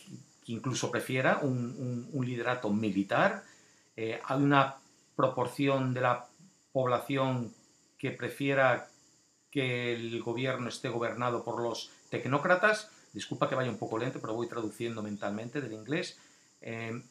[0.45, 3.43] incluso prefiera un, un liderato militar.
[3.97, 4.75] hay una
[5.17, 6.25] proporción de la
[6.71, 7.53] población
[7.97, 8.87] que prefiera
[9.51, 12.89] que el gobierno esté gobernado por los tecnócratas.
[13.13, 16.19] Disculpa que vaya un poco lento, pero voy traduciendo mentalmente del inglés.
[16.61, 17.01] Eh,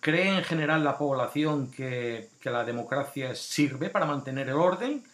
[0.00, 5.04] cree en general la población que, la democracia sirve para mantener el orden,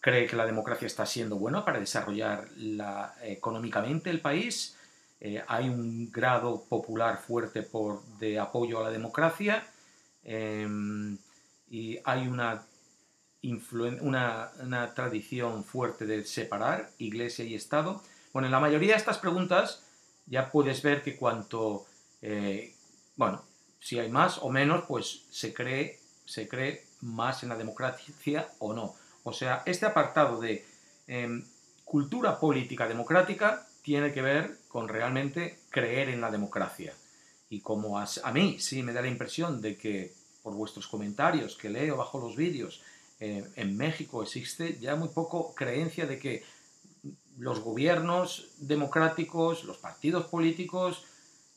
[0.00, 2.48] cree que la democracia está siendo buena para desarrollar
[3.22, 4.76] económicamente el país,
[5.20, 9.64] eh, hay un grado popular fuerte por, de apoyo a la democracia,
[10.24, 11.18] Em,
[11.68, 12.62] y hay una,
[14.00, 18.02] una, una, tradición fuerte de separar iglesia y Estado.
[18.32, 19.83] Bueno, en la mayoría de estas preguntas
[20.26, 21.86] ya puedes ver que cuanto,
[22.22, 22.74] eh,
[23.16, 23.42] bueno,
[23.80, 28.72] si hay más o menos, pues se cree, se cree más en la democracia o
[28.72, 28.94] no.
[29.24, 30.64] O sea, este apartado de
[31.06, 31.44] em,
[31.84, 36.94] cultura política democrática tiene que ver con realmente creer en la democracia.
[37.50, 41.68] Y como a, mí sí me da la impresión de que, por vuestros comentarios que
[41.68, 42.82] leo bajo los vídeos,
[43.20, 46.42] eh, en México existe ya muy poco creencia de que
[47.38, 51.04] los gobiernos democráticos, los partidos políticos,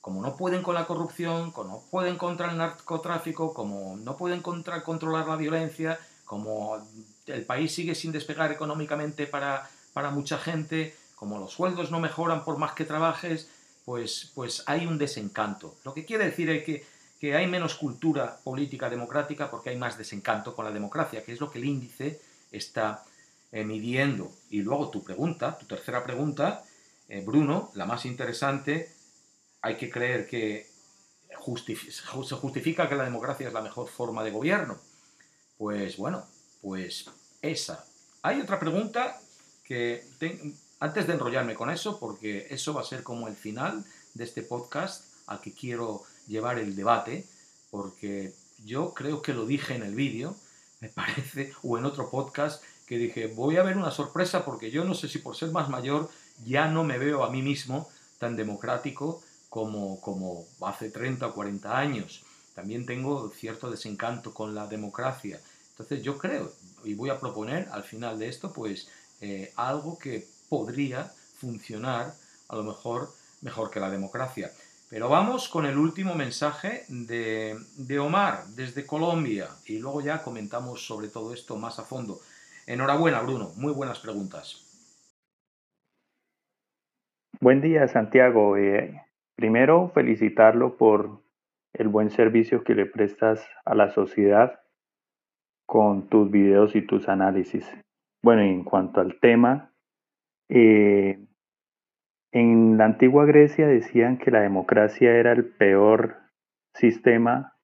[0.02, 4.42] como no pueden con la corrupción, como no pueden contra el narcotráfico, como no pueden
[4.42, 6.78] contra, controlar la violencia, como
[7.26, 12.44] el país sigue sin despegar económicamente para, para mucha gente, como los sueldos no mejoran
[12.44, 13.50] por más que trabajes,
[13.86, 15.76] pues, pues hay un desencanto.
[15.84, 16.86] Lo que quiere decir es que,
[17.20, 21.40] que hay menos cultura política democrática porque hay más desencanto con la democracia, que es
[21.40, 23.04] lo que el índice está
[23.52, 24.32] eh, midiendo.
[24.50, 26.64] Y luego tu pregunta, tu tercera pregunta,
[27.08, 28.92] eh, Bruno, la más interesante,
[29.62, 30.68] hay que creer que
[31.30, 34.78] se justifica que la democracia es la mejor forma de gobierno.
[35.58, 36.26] Pues bueno,
[36.62, 37.06] pues
[37.42, 37.86] esa.
[38.22, 39.20] Hay otra pregunta
[39.64, 40.04] que
[40.80, 44.44] antes de enrollarme con eso, porque eso va a ser como el final de este
[44.44, 47.26] podcast al que quiero llevar el debate,
[47.70, 48.34] porque
[48.64, 50.36] yo creo que lo dije en el vídeo,
[50.80, 54.86] me parece, o en otro podcast, que dije, voy a ver una sorpresa porque yo
[54.86, 56.10] no sé si por ser más mayor
[56.46, 61.78] ya no me veo a mí mismo tan democrático como, como hace 30 o 40
[61.78, 62.24] años.
[62.56, 65.40] También tengo cierto desencanto con la democracia.
[65.72, 68.88] Entonces yo creo, y voy a proponer al final de esto, pues
[69.22, 72.16] eh, algo que podría funcionar
[72.48, 74.52] a lo mejor mejor que la democracia.
[74.90, 80.86] Pero vamos con el último mensaje de, de, Omar desde Colombia y luego ya comentamos
[80.86, 82.22] sobre todo esto más a fondo.
[82.68, 84.62] Enhorabuena, Bruno, muy buenas preguntas.
[87.40, 88.58] Buen día, Santiago.
[88.58, 89.02] Eh,
[89.38, 91.24] primero, felicitarlo por
[91.72, 94.60] el buen servicio que le prestas a la sociedad
[95.66, 97.66] con tus videos y tus análisis.
[98.22, 99.72] Bueno, en cuanto al tema,
[100.50, 101.26] eh,
[102.34, 106.18] en la antigua Grecia decían que la democracia era el peor
[106.74, 107.56] sistema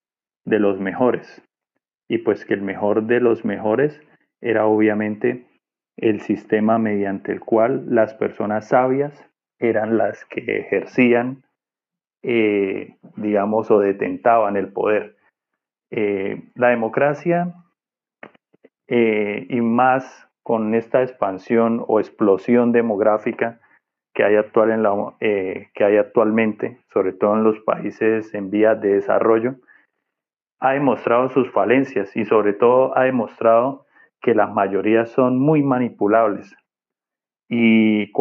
[0.45, 1.41] de los mejores
[2.07, 3.99] y pues que el mejor de los mejores
[4.43, 5.45] era obviamente
[5.97, 9.25] el sistema mediante el cual las personas sabias
[9.57, 11.43] eran las que ejercían,
[12.23, 15.15] eh, digamos, o detentaban el poder.
[15.91, 17.53] Eh, la democracia,
[18.87, 23.61] eh, y más con esta expansión o explosión demográfica,
[24.13, 28.79] que hay, actual en la, que hay actualmente, sobre todo en los países en vías
[28.81, 29.55] de desarrollo,
[30.59, 33.82] ha demostrado sus falencias y sobre todo ha demostrado
[34.23, 36.55] que las mayorías son muy manipulables.
[37.49, 38.11] Y,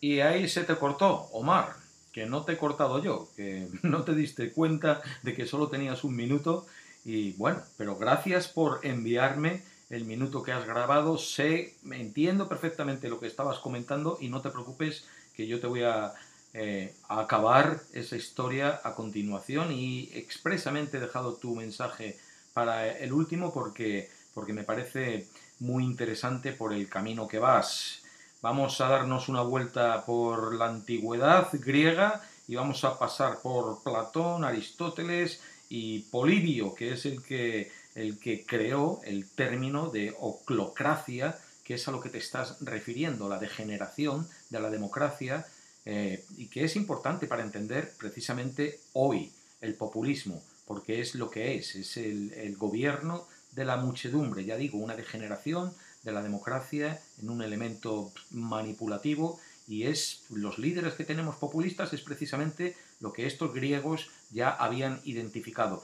[0.00, 1.74] y ahí se te cortó, Omar,
[2.12, 6.04] que no te he cortado yo, que no te diste cuenta de que solo tenías
[6.04, 6.66] un minuto
[7.04, 13.20] y bueno, pero gracias por enviarme el minuto que has grabado, sé, entiendo perfectamente lo
[13.20, 16.14] que estabas comentando y no te preocupes que yo te voy a,
[16.56, 22.16] eh, acabar esa historia a continuación y expresamente he dejado tu mensaje
[22.52, 25.28] para el último porque, porque me parece
[25.60, 28.02] muy interesante por el camino que vas.
[28.42, 34.44] Vamos a darnos una vuelta por la antigüedad griega y vamos a pasar por Platón,
[34.44, 41.74] Aristóteles y Polibio, que es el que el que creó el término de oclocracia, que
[41.74, 45.46] es a lo que te estás refiriendo, la degeneración de la democracia,
[45.86, 51.56] eh, y que es importante para entender precisamente hoy el populismo, porque es lo que
[51.56, 57.00] es, es el, el gobierno de la muchedumbre, ya digo, una degeneración de la democracia
[57.20, 63.26] en un elemento manipulativo y es los líderes que tenemos populistas es precisamente lo que
[63.26, 65.82] estos griegos ya habían identificado.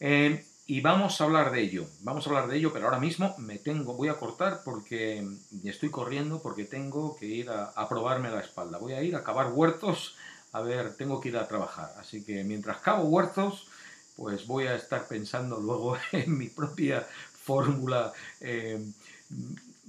[0.00, 3.36] Eh, y vamos a hablar de ello, vamos a hablar de ello, pero ahora mismo
[3.38, 5.24] me tengo, voy a cortar porque
[5.64, 8.78] estoy corriendo porque tengo que ir a, probarme la espalda.
[8.78, 10.16] Voy a ir a cavar huertos,
[10.50, 11.94] a ver, tengo que ir a trabajar.
[12.00, 13.68] Así que mientras cavo huertos,
[14.16, 18.12] pues voy a estar pensando luego en mi propia fórmula.
[18.40, 18.82] Eh,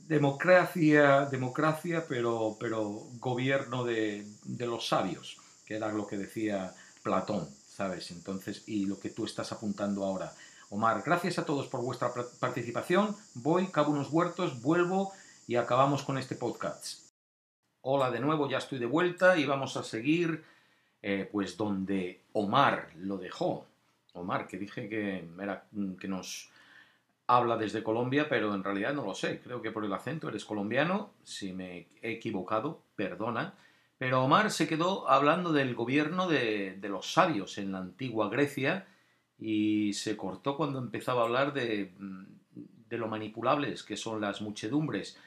[0.07, 7.49] democracia, democracia, pero, pero gobierno de, de los sabios, que era lo que decía Platón,
[7.67, 8.11] ¿sabes?
[8.11, 10.33] Entonces, y lo que tú estás apuntando ahora.
[10.69, 13.15] Omar, gracias a todos por vuestra participación.
[13.35, 15.13] Voy, cabo unos huertos, vuelvo
[15.47, 17.07] y acabamos con este podcast.
[17.81, 20.43] Hola de nuevo, ya estoy de vuelta y vamos a seguir
[21.01, 23.65] eh, pues donde Omar lo dejó.
[24.17, 25.65] Omar, que dije que, era,
[25.99, 26.49] que nos
[27.27, 29.39] habla desde Colombia, pero en realidad no lo sé.
[29.41, 31.11] Creo que por el acento eres colombiano.
[31.23, 33.53] Si me he equivocado, perdona.
[33.97, 38.87] Pero Omar se quedó hablando del gobierno de, de los sabios en la antigua Grecia
[39.39, 42.25] y se cortó cuando empezaba a hablar de, mm,
[42.89, 45.17] de lo manipulables que son las muchedumbres.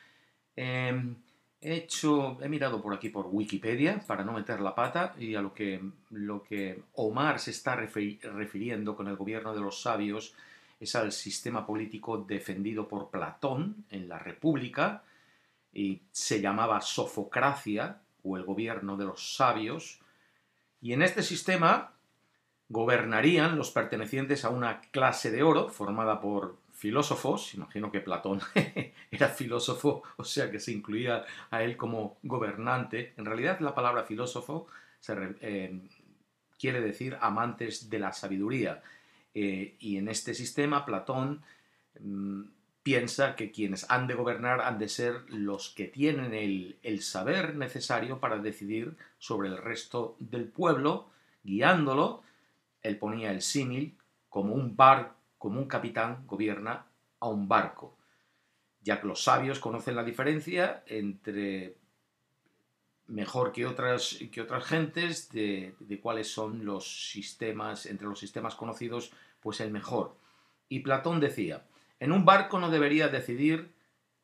[0.57, 1.17] Em,
[1.61, 5.43] he hecho, he mirado por aquí por Wikipedia para no meter la pata y a
[5.43, 5.81] lo que,
[6.11, 10.35] lo que Omar se está refiriendo con el gobierno de los sabios
[10.81, 15.03] es al sistema político defendido por Platón en la República
[15.75, 20.01] y se llamaba sofocracia o el gobierno de los sabios.
[20.81, 21.93] Y en este sistema
[22.71, 28.41] gobernarían los pertenecientes a una clase de oro formada por filósofos, imagino que Platón
[29.11, 33.13] era filósofo, o sea que se incluía a él como gobernante.
[33.19, 34.67] En realidad la palabra filósofo
[35.43, 35.79] eh,
[36.59, 38.83] quiere decir amantes de la sabiduría.
[39.35, 41.43] Eh, y en este sistema, Platón
[42.01, 42.45] mm,
[42.83, 47.57] piensa que quienes han de gobernar han de ser los que tienen el, el saber
[47.57, 51.11] necesario para decidir sobre el resto del pueblo,
[51.45, 52.23] guiándolo.
[52.83, 53.99] Él ponía el símil
[54.31, 56.85] como un bar, como un capitán gobierna
[57.19, 57.97] a un barco,
[58.83, 61.79] ya que los sabios conocen la diferencia entre
[63.07, 68.55] mejor que otras, que otras gentes de, de, cuáles son los sistemas, entre los sistemas
[68.55, 70.15] conocidos, pues el mejor.
[70.69, 71.65] Y Platón decía,
[72.01, 73.73] en un barco no debería decidir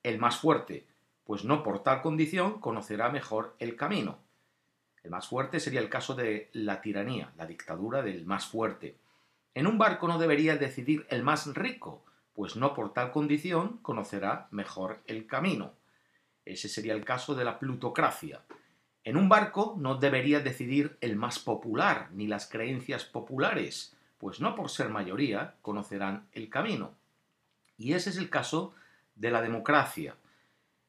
[0.02, 0.86] el más fuerte,
[1.24, 4.18] pues no por tal condición conocerá mejor el camino.
[5.02, 8.98] El más fuerte sería el caso de la tiranía, la dictadura del más fuerte.
[9.56, 12.04] En un barco no debería decidir el más rico,
[12.34, 15.72] pues no por tal condición conocerá mejor el camino.
[16.44, 18.42] Ese sería el caso de la plutocracia.
[19.02, 24.54] En un barco no debería decidir el más popular ni las creencias populares, pues no
[24.54, 26.92] por ser mayoría conocerán el camino.
[27.78, 28.74] Y ese es el caso
[29.14, 30.16] de la democracia,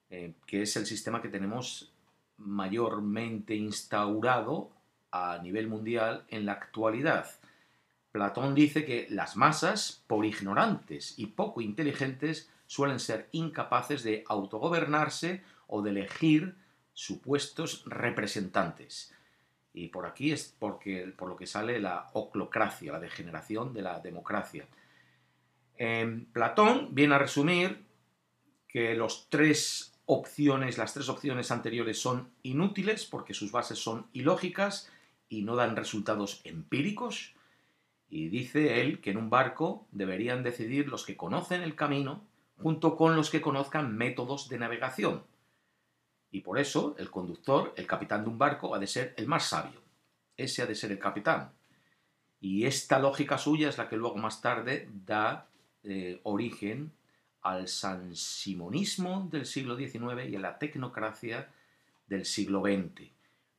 [0.09, 1.93] eh, que es el sistema que tenemos
[2.35, 4.71] mayormente instaurado
[5.09, 7.27] a nivel mundial en la actualidad.
[8.17, 15.43] Platón dice que las masas, por ignorantes y poco inteligentes, suelen ser incapaces de autogobernarse
[15.67, 16.55] o de elegir
[16.93, 19.13] supuestos representantes.
[19.71, 23.99] Y por aquí es porque, por lo que sale la oclocracia, la degeneración de la
[23.99, 24.67] democracia.
[26.33, 27.85] Platón viene a resumir
[28.67, 34.89] que los tres opciones, las tres opciones anteriores son inútiles porque sus bases son ilógicas
[35.29, 37.36] y no dan resultados empíricos.
[38.09, 42.25] Y dice él que en un barco deberían decidir los que conocen el camino
[42.61, 45.23] junto con los que conozcan métodos de navegación.
[46.31, 49.49] Y por eso el conductor, el capitán de un barco, ha de ser el más
[49.49, 49.81] sabio.
[50.35, 51.51] Ese ha de ser el capitán.
[52.39, 55.49] Y esta lógica suya es la que luego más tarde da
[55.83, 56.91] eh, origen
[57.41, 61.49] al sansimonismo del siglo XIX y a la tecnocracia
[62.07, 63.09] del siglo XX.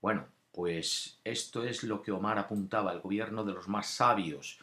[0.00, 4.58] Bueno, pues esto es lo que Omar apuntaba, el gobierno de los más sabios.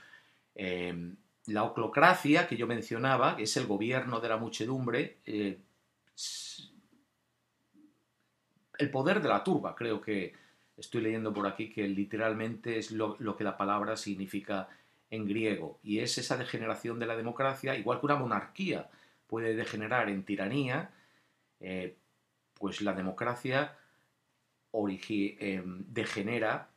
[0.55, 1.15] Em,
[1.47, 5.59] la oclocracia que yo mencionaba, que es el gobierno de la muchedumbre, eh,
[8.77, 10.33] el poder de la turba, creo que
[10.77, 14.67] estoy leyendo por aquí que literalmente es lo, lo que la palabra significa
[15.09, 18.89] en griego, y es esa degeneración de la democracia, igual que una monarquía
[19.27, 20.91] puede degenerar en tiranía,
[21.59, 21.95] eh,
[22.55, 23.77] pues la democracia
[25.09, 26.69] eh, degenera,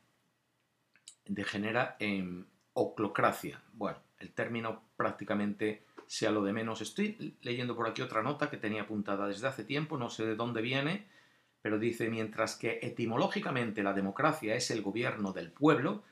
[1.26, 3.61] degenera en oclocracia.
[3.72, 6.80] Bueno, el término prácticamente sea lo de menos.
[6.80, 10.36] Estoy leyendo por aquí otra nota que tenía apuntada desde hace tiempo, no sé de
[10.36, 11.07] dónde viene,
[11.61, 16.03] pero dice, mientras que etimológicamente la democracia es el gobierno del pueblo,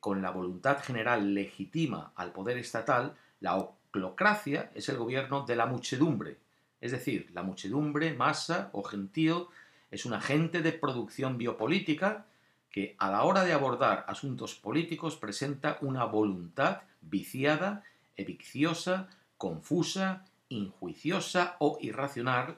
[0.00, 5.66] con la voluntad general legitima al poder estatal, la oclocracia es el gobierno de la
[5.66, 6.38] muchedumbre.
[6.80, 9.48] Es decir, la muchedumbre, masa o gentío
[9.92, 12.26] es un agente de producción biopolítica
[12.70, 17.84] que a la hora de abordar asuntos políticos presenta una voluntad viciada,
[18.16, 22.56] evicciosa, confusa, injuiciosa o irracional,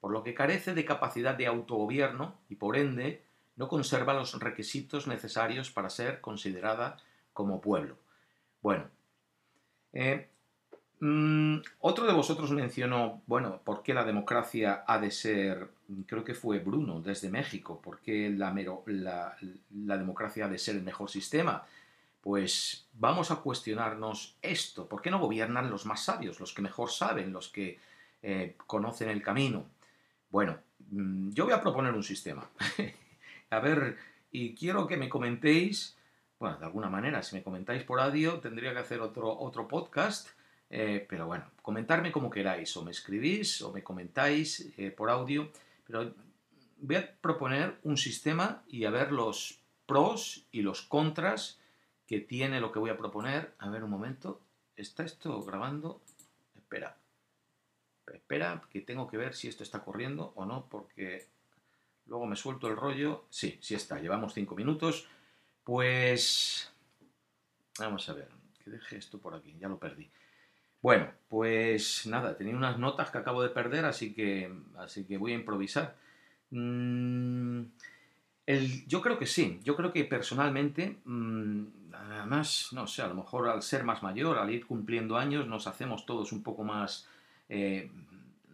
[0.00, 3.22] por lo que carece de capacidad de autogobierno y por ende
[3.56, 6.96] no conserva los requisitos necesarios para ser considerada
[7.32, 7.98] como pueblo.
[8.62, 8.88] Bueno,
[9.92, 10.28] eh,
[11.00, 15.68] mm, otro de vosotros mencionó, bueno, ¿por qué la democracia ha de ser,
[16.06, 18.54] creo que fue Bruno desde México, ¿por qué la,
[19.70, 21.64] la democracia ha de ser el mejor sistema?
[22.20, 26.90] Pues vamos a cuestionarnos esto, ¿por qué no gobiernan los más sabios, los que mejor
[26.90, 27.80] saben, los que
[28.22, 29.66] eh, conocen el camino?
[30.30, 30.56] Bueno,
[30.90, 32.48] mm, yo voy a proponer un sistema.
[33.50, 33.98] A ver,
[34.30, 35.96] y quiero que me comentéis,
[36.38, 40.28] bueno, de alguna manera, si me comentáis por audio, tendría que hacer otro, otro podcast,
[40.70, 45.50] eh, pero bueno, comentarme como queráis, o me escribís, o me comentáis eh, por audio,
[45.84, 46.14] pero
[46.78, 51.58] voy a proponer un sistema y a ver los pros y los contras
[52.06, 53.54] que tiene lo que voy a proponer.
[53.58, 54.40] A ver un momento,
[54.76, 56.00] ¿está esto grabando?
[56.56, 56.96] Espera,
[58.06, 61.32] espera, que tengo que ver si esto está corriendo o no, porque
[62.06, 63.24] Luego me suelto el rollo.
[63.30, 63.98] Sí, sí está.
[63.98, 65.06] Llevamos cinco minutos.
[65.64, 66.70] Pues...
[67.78, 68.28] Vamos a ver.
[68.62, 69.56] Que deje esto por aquí.
[69.58, 70.10] Ya lo perdí.
[70.82, 72.36] Bueno, pues nada.
[72.36, 75.96] Tenía unas notas que acabo de perder, así que, así que voy a improvisar.
[76.50, 77.62] Mm,
[78.86, 79.60] yo creo que sí.
[79.64, 80.98] Yo creo que personalmente...
[81.04, 81.64] Mm,
[81.94, 85.66] además, no sé, a lo mejor al ser más mayor, al ir cumpliendo años, nos
[85.66, 87.08] hacemos todos un poco más...
[87.48, 87.90] Eh,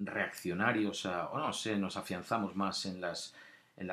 [0.01, 3.35] reaccionarios, o no sé, nos afianzamos más en las,
[3.77, 3.89] en,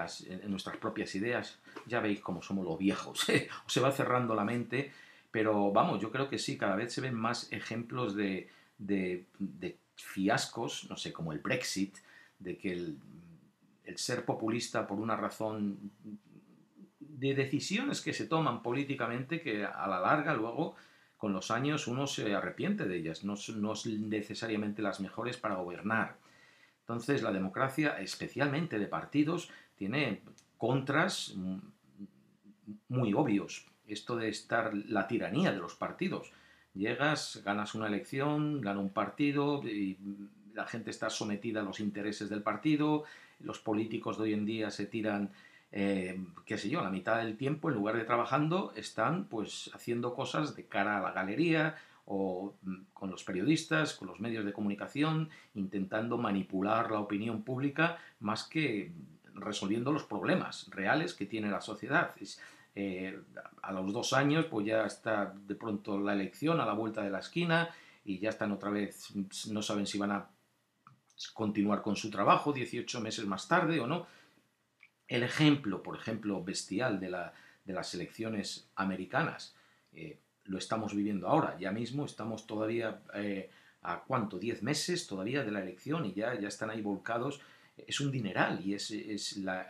[0.49, 1.59] nuestras propias ideas.
[1.85, 3.25] Ya veis cómo somos los viejos,
[3.67, 4.91] se va cerrando la mente,
[5.35, 9.25] Pero vamos, yo creo que sí, cada vez se ven más ejemplos de, de,
[9.97, 11.97] fiascos, no sé, como el Brexit,
[12.39, 12.97] de que el,
[13.83, 15.91] el ser populista por una razón
[17.01, 20.77] de decisiones que se toman políticamente que a la larga luego
[21.17, 26.15] con los años uno se arrepiente de ellas, no, son necesariamente las mejores para gobernar.
[26.79, 30.21] Entonces la democracia, especialmente de partidos, tiene
[30.57, 31.35] contras
[32.87, 33.65] muy obvios.
[33.87, 36.31] Esto de estar la tiranía de los partidos.
[36.73, 39.61] Llegas, ganas una elección, gana un partido
[40.55, 43.03] la gente está sometida a los intereses del partido,
[43.41, 45.31] los políticos de hoy en día se tiran,
[45.71, 50.15] eh, qué sé yo, la mitad del tiempo, en lugar de trabajando, están pues haciendo
[50.15, 51.75] cosas de cara a la galería
[52.05, 57.97] o mm, con los periodistas, con los medios de comunicación, intentando manipular la opinión pública
[58.19, 58.91] más que
[59.33, 62.11] resolviendo los problemas reales que tiene la sociedad.
[62.75, 63.17] Eh,
[63.61, 67.09] a los dos años, pues ya está de pronto la elección a la vuelta de
[67.09, 67.69] la esquina
[68.03, 69.13] y ya están otra vez,
[69.49, 70.29] no saben si van a
[71.33, 74.05] continuar con su trabajo 18 meses más tarde o no.
[75.07, 79.55] El ejemplo, por ejemplo, bestial de, la, de las elecciones americanas,
[79.93, 81.57] eh, lo estamos viviendo ahora.
[81.59, 83.49] Ya mismo estamos todavía eh,
[83.81, 87.39] a cuánto, 10 meses todavía de la elección y ya, ya están ahí volcados.
[87.77, 89.69] Es un dineral y es, es la,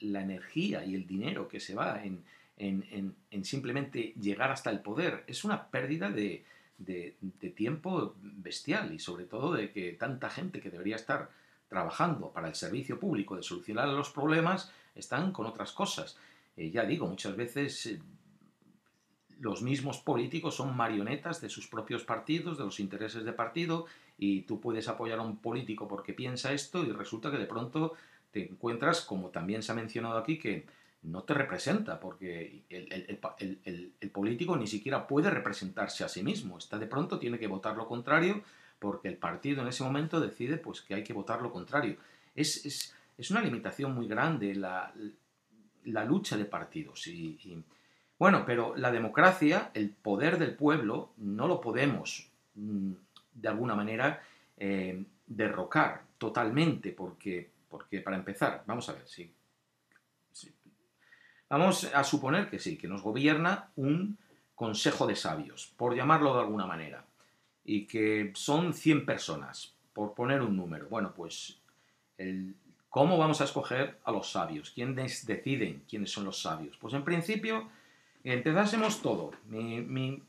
[0.00, 2.24] la, energía y el dinero que se va en,
[2.56, 5.24] en, en simplemente llegar hasta el poder.
[5.26, 6.44] Es una pérdida de,
[6.78, 7.16] de,
[7.56, 11.30] tiempo bestial y sobre todo de que tanta gente que debería estar
[11.68, 16.18] trabajando para el servicio público de solucionar los problemas están con otras cosas.
[16.56, 18.00] Eh, ya digo, muchas veces eh,
[19.40, 23.86] los mismos políticos son marionetas de sus propios partidos, de los intereses de partido,
[24.18, 27.94] y tú puedes apoyar a un político porque piensa esto y resulta que de pronto
[28.30, 30.66] te encuentras, como también se ha mencionado aquí, que
[31.06, 36.58] no te representa, porque el, político ni siquiera puede representarse a sí mismo.
[36.58, 38.42] Está de pronto, tiene que votar lo contrario,
[38.78, 41.96] porque el partido en ese momento decide pues, que hay que votar lo contrario.
[42.34, 42.92] Es,
[43.30, 44.92] una limitación muy grande la,
[46.04, 47.06] lucha de partidos.
[47.06, 47.62] Y,
[48.18, 52.92] bueno, pero la democracia, el poder del pueblo, no lo podemos, mm,
[53.34, 54.22] de alguna manera,
[54.56, 59.35] eh, derrocar totalmente, porque, porque para empezar, vamos a ver, si
[61.48, 64.18] Vamos a suponer que sí, que nos gobierna un
[64.56, 67.04] consejo de sabios, por llamarlo de alguna manera,
[67.64, 70.88] y que son 100 personas, por poner un número.
[70.88, 71.58] Bueno, pues,
[72.88, 74.70] ¿cómo vamos a escoger a los sabios?
[74.70, 76.76] ¿Quiénes deciden quiénes son los sabios?
[76.78, 77.68] Pues en principio,
[78.24, 79.32] empezásemos todo.
[79.46, 80.22] Mi,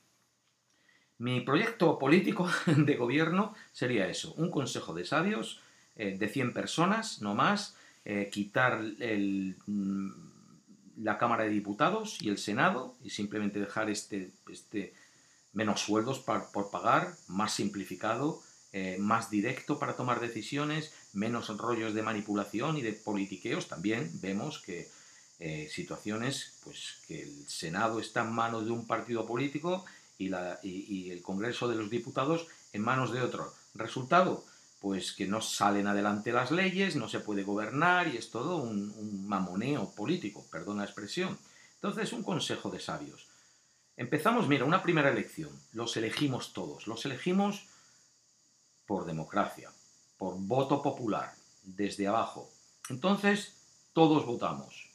[1.46, 5.62] proyecto político de gobierno sería eso, un consejo de sabios
[5.96, 10.27] eh, de 100 personas, no más, eh, quitar el mm,
[10.98, 14.94] la Cámara de Diputados y el Senado y simplemente dejar este, este
[15.54, 18.42] menos sueldos por pagar, más simplificado,
[18.74, 23.68] eh, más directo para tomar decisiones, menos rollos de manipulación y de politiqueos.
[23.68, 24.90] También vemos que
[25.40, 29.86] eh, situaciones, pues que el Senado está en manos de un partido político
[30.18, 33.54] y, la, y el Congreso de los Diputados en manos de otro.
[33.74, 34.46] Resultado,
[34.80, 39.28] pues que no salen adelante las leyes, no se puede gobernar y es todo un,
[39.28, 41.38] mamoneo político, perdón la expresión.
[41.76, 43.28] Entonces, un consejo de sabios.
[43.96, 45.50] Empezamos, mira, una primera elección.
[45.74, 46.88] Los elegimos todos.
[46.88, 47.68] Los elegimos
[48.86, 49.72] por democracia,
[50.18, 52.50] por voto popular, desde abajo.
[52.90, 53.58] Entonces,
[53.94, 54.92] todos votamos.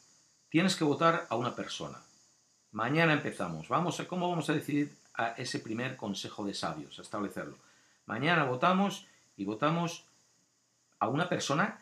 [0.48, 2.02] Tienes que votar a una persona.
[2.70, 3.68] Mañana empezamos.
[3.68, 6.98] Vamos a, ¿Cómo vamos a decidir a ese primer consejo de sabios?
[6.98, 7.58] A establecerlo.
[8.06, 9.06] Mañana votamos
[9.42, 10.06] y votamos
[11.00, 11.80] a una persona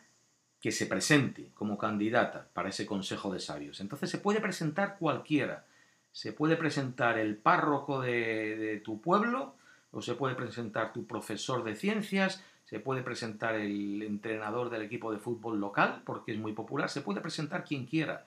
[0.59, 3.79] que se presente como candidata para ese Consejo de Sabios.
[3.81, 5.65] Entonces se puede presentar cualquiera.
[6.11, 9.55] Se puede presentar el párroco de, tu pueblo,
[9.91, 15.11] o se puede presentar tu profesor de ciencias, se puede presentar el entrenador del equipo
[15.11, 18.25] de fútbol local, porque es muy popular, se puede presentar quien quiera.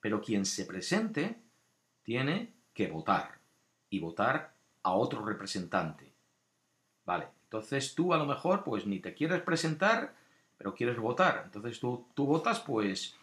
[0.00, 1.36] Pero quien se presente
[2.02, 3.38] tiene que votar
[3.90, 6.12] y votar a otro representante.
[7.04, 10.14] Vale, entonces tú a lo mejor pues ni te quieres presentar,
[10.56, 11.42] pero quieres votar.
[11.44, 13.14] Entonces tú, tú votas pues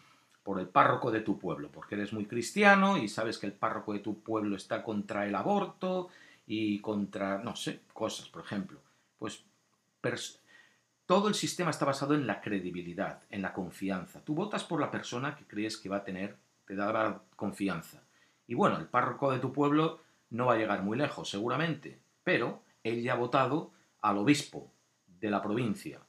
[0.44, 3.92] por el párroco de tu pueblo, porque eres muy cristiano y sabes que el párroco
[3.92, 6.10] de tu pueblo está contra el aborto
[6.46, 8.80] y contra, no sé, cosas, por ejemplo.
[9.18, 9.44] Pues
[11.06, 14.24] todo el sistema está basado en la credibilidad, en la confianza.
[14.24, 16.36] Tú votas por la persona que crees que va a tener,
[16.68, 18.00] te da confianza.
[18.46, 19.98] Y bueno, el párroco de tu pueblo
[20.30, 24.70] no va a llegar muy lejos, seguramente, pero él ya ha votado al obispo
[25.06, 26.00] de la provincia.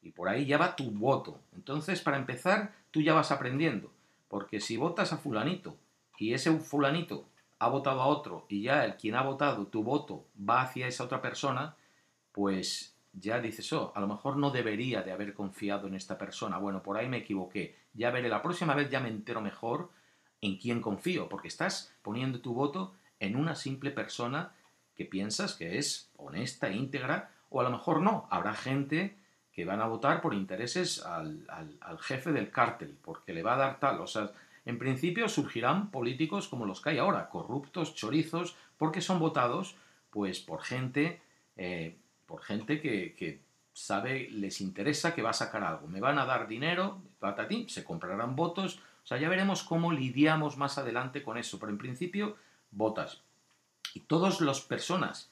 [0.00, 1.40] Y por ahí ya va tu voto.
[1.54, 3.92] Entonces, para empezar, tú ya vas aprendiendo.
[4.28, 5.76] Porque si votas a fulanito
[6.18, 10.26] y ese fulanito ha votado a otro y ya el quien ha votado tu voto
[10.36, 11.76] va hacia esa otra persona,
[12.32, 16.58] pues ya dices, oh, a lo mejor no debería de haber confiado en esta persona.
[16.58, 17.76] Bueno, por ahí me equivoqué.
[17.92, 19.90] Ya veré, la próxima vez ya me entero mejor
[20.40, 24.54] en quién confío, porque estás poniendo tu voto en una simple persona
[25.04, 28.26] piensas que es honesta, íntegra, o a lo mejor no.
[28.30, 29.16] Habrá gente
[29.52, 31.46] que van a votar por intereses al,
[31.80, 34.00] al jefe del cártel, porque le va a dar tal.
[34.00, 34.32] O sea,
[34.64, 39.76] en principio surgirán políticos como los que hay ahora, corruptos, chorizos, porque son votados
[40.10, 41.20] pues por gente,
[41.56, 41.96] eh,
[42.26, 43.40] por gente que,
[43.72, 45.88] sabe, les interesa que va a sacar algo.
[45.88, 48.78] Me van a dar dinero, patatín, se comprarán votos.
[49.02, 51.58] O sea, ya veremos cómo lidiamos más adelante con eso.
[51.58, 52.36] Pero en principio,
[52.70, 53.22] votas.
[53.94, 55.28] Y todas las personas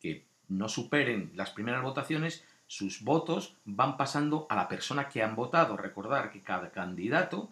[0.00, 5.36] que no superen las primeras votaciones, sus votos van pasando a la persona que han
[5.36, 5.76] votado.
[5.76, 7.50] Recordar que cada candidato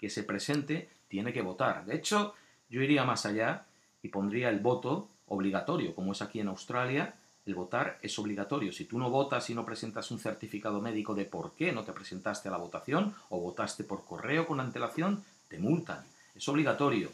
[0.00, 1.84] que se presente tiene que votar.
[1.86, 2.34] De hecho,
[2.68, 3.64] yo iría más allá
[4.02, 7.14] y pondría el voto obligatorio, como es aquí en Australia,
[7.46, 8.72] el votar es obligatorio.
[8.72, 11.92] Si tú no votas y no presentas un certificado médico de por qué no te
[11.92, 16.04] presentaste a la votación o votaste por correo con antelación, te multan.
[16.34, 17.10] Es obligatorio.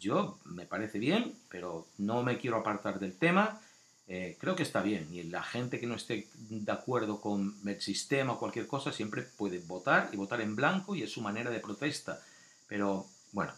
[0.00, 3.60] Yo me parece bien, pero no me quiero apartar del tema.
[4.06, 5.08] Eh, creo que está bien.
[5.12, 9.22] Y la gente que no esté de acuerdo con el sistema o cualquier cosa siempre
[9.22, 12.20] puede votar y votar en blanco y es su manera de protesta.
[12.68, 13.52] Pero bueno,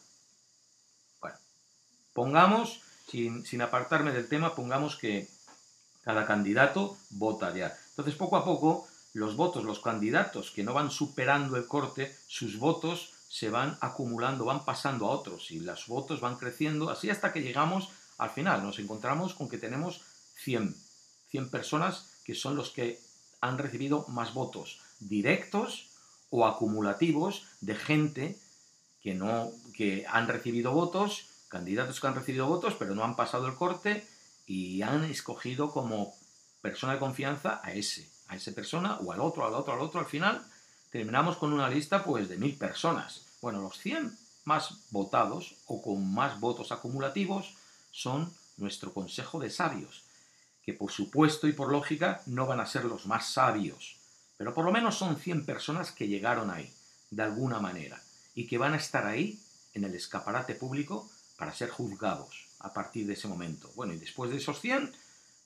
[1.20, 1.36] bueno,
[2.12, 5.28] pongamos, sin, sin apartarme del tema, pongamos que
[6.02, 7.76] cada candidato vota ya.
[7.90, 12.58] Entonces, poco a poco, los votos, los candidatos que no van superando el corte, sus
[12.58, 17.34] votos se van acumulando, van pasando a otros y los votos van creciendo, así hasta
[17.34, 18.62] que llegamos al final.
[18.62, 20.00] Nos encontramos con que tenemos
[20.36, 20.74] 100,
[21.28, 22.98] 100 personas que son los que
[23.42, 25.90] han recibido más votos directos
[26.30, 28.38] o acumulativos de gente
[29.02, 33.48] que no que han recibido votos, candidatos que han recibido votos, pero no han pasado
[33.48, 34.08] el corte
[34.46, 36.14] y han escogido como
[36.62, 40.00] persona de confianza a ese, a esa persona o al otro, al otro, al otro.
[40.00, 40.42] Al final
[40.90, 43.25] terminamos con una lista pues de mil personas.
[43.40, 47.54] Bueno, los 100 más votados o con más votos acumulativos
[47.90, 50.06] son nuestro consejo de sabios
[50.66, 53.98] que por supuesto y por lógica no van a ser los más sabios,
[54.36, 56.74] pero por lo menos son 100 personas que llegaron ahí,
[57.12, 58.02] de alguna manera,
[58.34, 59.40] y que van a estar ahí
[59.74, 61.08] en el escaparate público
[61.38, 63.70] para ser juzgados a partir de ese momento.
[63.76, 64.92] Bueno, y después de esos 100,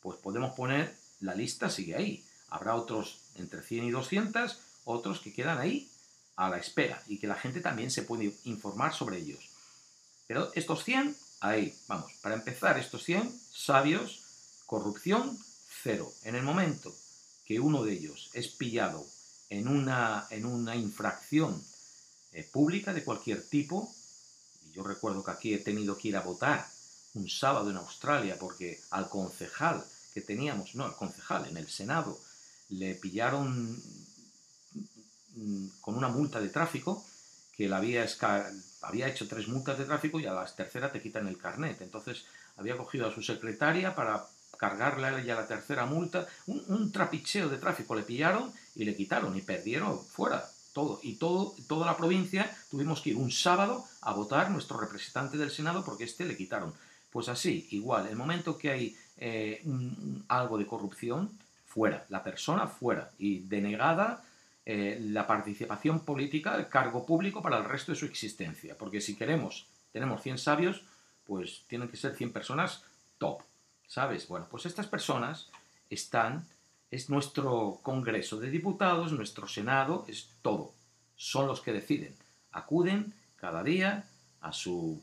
[0.00, 2.24] pues podemos poner, la lista sigue ahí.
[2.48, 5.89] Habrá otros entre 100 y 200, otros que quedan ahí
[6.40, 9.50] a la espera y que la gente también se puede informar sobre ellos.
[10.26, 14.22] Pero estos 100, ahí, vamos, para empezar, estos 100 sabios
[14.64, 15.36] Corrupción,
[15.82, 16.12] cero.
[16.22, 16.94] En el momento
[17.44, 19.04] que uno de ellos es pillado
[19.48, 21.60] en una, en una infracción
[22.32, 23.92] eh, pública de cualquier tipo,
[24.64, 26.70] y yo recuerdo que aquí he tenido que ir a votar
[27.14, 29.84] un sábado en Australia porque al concejal
[30.14, 32.20] que teníamos, no, al concejal en el Senado,
[32.68, 33.82] le pillaron
[35.80, 37.04] con una multa de tráfico
[37.56, 38.06] que le había,
[38.82, 41.80] había hecho tres multas de tráfico y a la tercera te quitan el carnet.
[41.82, 42.24] Entonces
[42.56, 44.26] había cogido a su secretaria para
[44.56, 49.40] cargarle ya la tercera multa, un, trapicheo de tráfico le pillaron y le quitaron y
[49.40, 51.00] perdieron fuera todo.
[51.02, 55.50] Y todo, toda la provincia tuvimos que ir un sábado a votar nuestro representante del
[55.50, 56.74] Senado porque este le quitaron.
[57.10, 59.64] Pues así, igual, el momento que hay eh,
[60.28, 61.30] algo de corrupción,
[61.66, 64.22] fuera, la persona fuera y denegada
[64.72, 68.78] eh, la participación política, el cargo público para el resto de su existencia.
[68.78, 70.84] Porque si queremos, tenemos 100 sabios,
[71.24, 72.84] pues tienen que ser 100 personas
[73.18, 73.42] top.
[73.88, 74.28] ¿Sabes?
[74.28, 75.50] Bueno, pues estas personas
[75.88, 76.46] están,
[76.88, 80.72] es nuestro Congreso de Diputados, nuestro Senado, es todo.
[81.16, 82.14] Son los que deciden.
[82.52, 84.04] Acuden cada día
[84.40, 85.02] a su,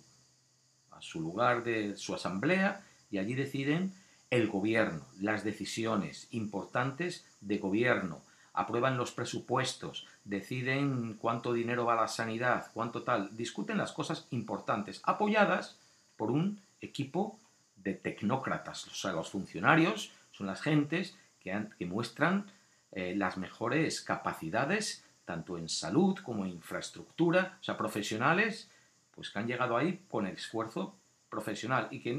[0.91, 3.93] a su lugar de su asamblea y allí deciden
[4.29, 8.21] el gobierno, las decisiones importantes de gobierno,
[8.57, 14.27] aprueban los presupuestos, deciden cuánto dinero va a la sanidad, cuánto tal, discuten las cosas
[14.31, 15.77] importantes, apoyadas
[16.15, 17.39] por un equipo
[17.75, 18.87] de tecnócratas.
[18.87, 22.51] O sea, los funcionarios son las gentes que, muestran
[22.91, 28.71] eh, las mejores capacidades, tanto en salud como en infraestructura, o sea, profesionales,
[29.11, 30.95] pues que han llegado ahí con el esfuerzo
[31.29, 31.89] profesional.
[31.91, 32.11] Y, que,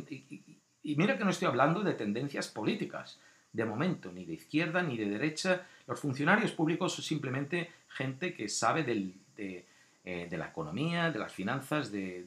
[0.82, 3.18] y, mira que no estoy hablando de tendencias políticas,
[3.58, 5.66] de momento, ni de izquierda ni de derecha.
[5.86, 9.66] Los funcionarios públicos son simplemente gente que sabe del, de,
[10.04, 12.24] eh, la economía, de las finanzas, de,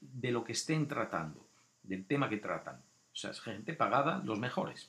[0.00, 1.44] de lo que estén tratando
[1.82, 2.76] del tema que tratan.
[3.12, 4.88] O sea, es gente pagada, los mejores.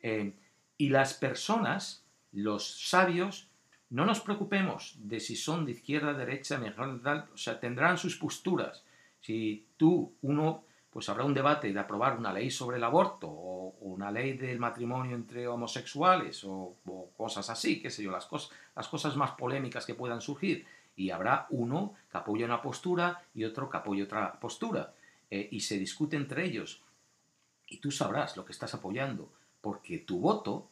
[0.00, 0.32] Eh,
[0.76, 3.48] y las personas, los sabios,
[3.90, 8.16] no nos preocupemos de si son de izquierda, derecha, mejor, tal, o sea, tendrán sus
[8.16, 8.84] posturas.
[9.20, 10.64] Si tú, uno,
[10.94, 14.60] pues habrá un debate de aprobar una ley sobre el aborto o una ley del
[14.60, 16.76] matrimonio entre homosexuales o,
[17.16, 20.64] cosas así, qué sé yo, las, cosas, las cosas más polémicas que puedan surgir.
[20.94, 24.94] Y habrá uno que apoya una postura y otro que apoya otra postura.
[25.32, 26.84] Eh, y se discute entre ellos.
[27.66, 30.68] Y tú sabrás lo que estás apoyando, porque tu voto,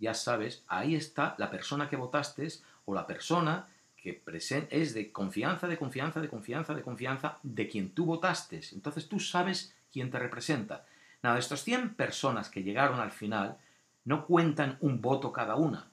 [0.00, 2.48] ya sabes, ahí está la persona que votaste
[2.84, 3.68] o la persona
[4.06, 4.22] que
[4.70, 8.60] es de confianza, de confianza, de confianza, de confianza de quien tú votaste.
[8.72, 10.86] Entonces tú sabes quién te representa.
[11.22, 13.58] Nada, estos 100 personas que llegaron al final
[14.04, 15.90] no cuentan un voto cada una,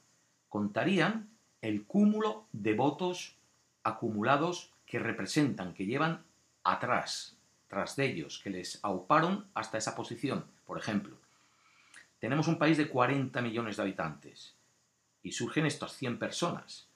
[0.48, 1.30] contarían
[1.64, 3.36] el cúmulo de votos
[3.82, 6.22] acumulados que representan, que llevan
[6.64, 7.36] atrás,
[7.68, 10.46] tras de ellos, que les auparon hasta esa posición.
[10.68, 11.18] Por ejemplo,
[12.20, 14.54] tenemos un país de 40 millones de habitantes
[15.24, 16.93] y surgen estas 100 personas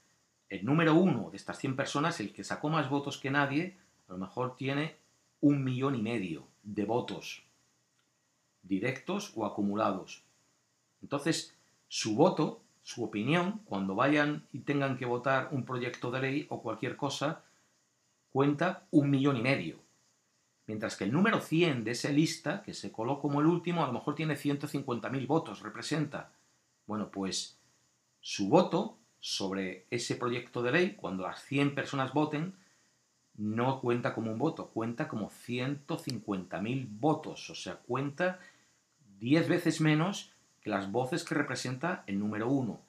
[0.49, 3.77] el número uno de estas 100 personas, el que sacó más votos que nadie,
[4.07, 4.97] a lo mejor tiene
[5.41, 7.43] un millón y medio de votos,
[8.63, 10.23] directos o acumulados.
[11.01, 11.55] Entonces,
[11.87, 16.61] su voto, su opinión, cuando vayan y tengan que votar un proyecto de ley o
[16.61, 17.43] cualquier cosa,
[18.31, 19.79] cuenta un millón y medio.
[20.65, 23.87] Mientras que el número 100 de esa lista, que se coló como el último, a
[23.87, 26.33] lo mejor tiene 150.000 votos, representa.
[26.85, 27.57] Bueno, pues
[28.19, 32.55] su voto sobre ese proyecto de ley, cuando las 100 personas voten,
[33.35, 38.39] no cuenta como un voto, cuenta como 150.000 votos, o sea, cuenta
[39.19, 42.81] 10 veces menos que las voces que representa el número 1.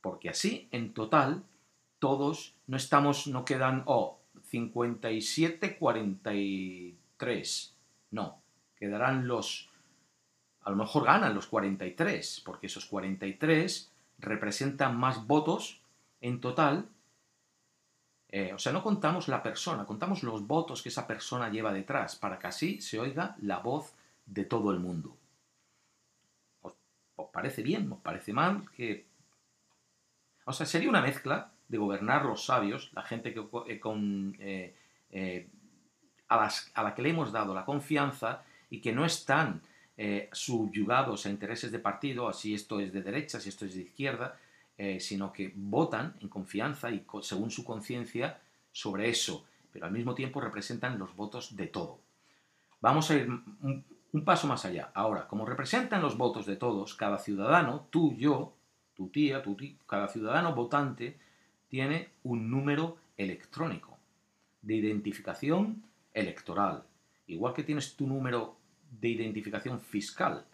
[0.00, 1.42] Porque así, en total,
[1.98, 7.76] todos no estamos, no quedan, oh, 57, 43.
[8.10, 8.42] No,
[8.76, 9.70] quedarán los,
[10.62, 15.80] a lo mejor ganan los 43, porque esos 43 representan más votos
[16.20, 16.88] en total.
[18.28, 22.16] Eh, o sea, no contamos la persona, contamos los votos que esa persona lleva detrás,
[22.16, 23.94] para que así se oiga la voz
[24.26, 25.16] de todo el mundo.
[26.62, 26.74] ¿Os,
[27.32, 27.90] parece bien?
[27.92, 28.68] ¿Os parece mal?
[28.70, 29.06] Que...
[30.46, 35.48] O sea, sería una mezcla de gobernar los sabios, la gente que, eh, con, eh,
[36.28, 39.62] a, a la que le hemos dado la confianza y que no están
[39.96, 43.82] eh, subyugados a intereses de partido, así esto es de derecha, si esto es de
[43.82, 44.38] izquierda,
[44.76, 48.40] eh, sino que votan en confianza y según su conciencia
[48.72, 52.00] sobre eso, pero al mismo tiempo representan los votos de todo.
[52.80, 54.90] Vamos a ir un, paso más allá.
[54.94, 58.52] Ahora, como representan los votos de todos, cada ciudadano, tú, yo,
[58.94, 61.16] tu tía, tu tía, cada ciudadano votante
[61.68, 63.96] tiene un número electrónico
[64.62, 66.82] de identificación electoral.
[67.26, 68.56] Igual que tienes tu número
[69.00, 70.44] de identificación fiscal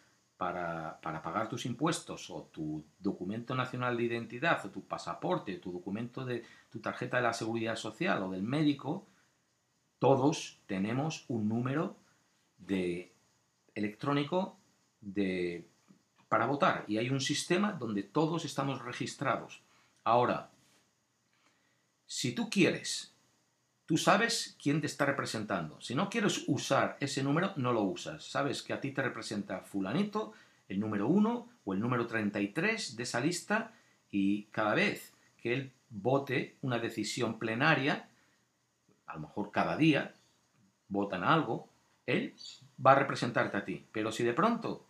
[0.40, 6.24] para, pagar tus impuestos o tu documento nacional de identidad o tu pasaporte, tu documento
[6.24, 9.06] de tu tarjeta de la seguridad social o del médico,
[9.98, 11.96] todos tenemos un número
[12.56, 13.12] de
[13.74, 14.56] electrónico
[15.02, 15.68] de,
[16.30, 19.62] para votar y hay un sistema donde todos estamos registrados.
[20.04, 20.50] Ahora,
[22.06, 23.14] si tú quieres
[23.90, 25.80] Tú sabes quién te está representando.
[25.80, 28.22] Si no quieres usar ese número, no lo usas.
[28.22, 30.32] Sabes que a ti te representa fulanito,
[30.68, 33.72] el número 1 o el número 33 de esa lista
[34.08, 35.12] y cada vez
[35.42, 38.08] que él vote una decisión plenaria,
[39.08, 40.14] a lo mejor cada día,
[40.86, 41.68] votan algo,
[42.06, 42.32] él
[42.86, 43.84] va a representarte a ti.
[43.90, 44.86] Pero si de pronto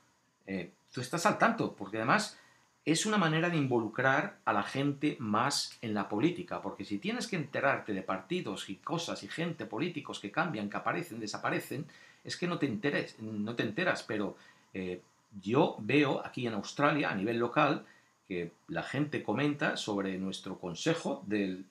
[0.46, 2.38] eh, tú estás al tanto, porque además
[2.84, 7.26] es una manera de involucrar a la gente más en la política, porque si tienes
[7.26, 11.86] que enterarte de partidos y cosas y gente, políticos que cambian, que aparecen, desaparecen,
[12.24, 14.36] es que no te, enteres, no te enteras, pero
[14.72, 15.02] eh,
[15.40, 17.86] yo veo aquí en Australia, a nivel local,
[18.26, 21.66] que la gente comenta sobre nuestro consejo del...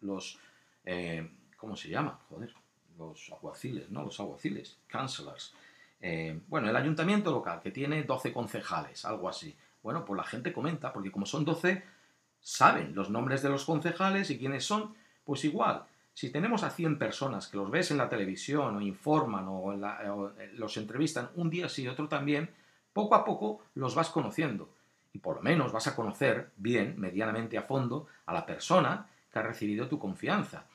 [0.00, 0.38] los...
[0.84, 2.20] Eh, ¿Cómo se llama?
[2.28, 2.54] Joder,
[2.98, 4.04] los aguaciles, ¿no?
[4.04, 5.54] Los aguaciles, councillors.
[6.00, 9.56] Eh, bueno, el ayuntamiento local, que tiene 12 concejales, algo así.
[9.82, 11.82] Bueno, pues la gente comenta, porque como son 12,
[12.40, 15.84] saben los nombres de los concejales y quiénes son, pues igual.
[16.14, 20.50] Si tenemos a 100 personas que los ves en la televisión o informan o, eh,
[20.54, 22.50] los entrevistan un día sí y otro también,
[22.92, 24.68] poco a poco los vas conociendo.
[25.12, 29.38] Y por lo menos vas a conocer bien, medianamente a fondo, a la persona que
[29.38, 30.66] ha recibido tu confianza.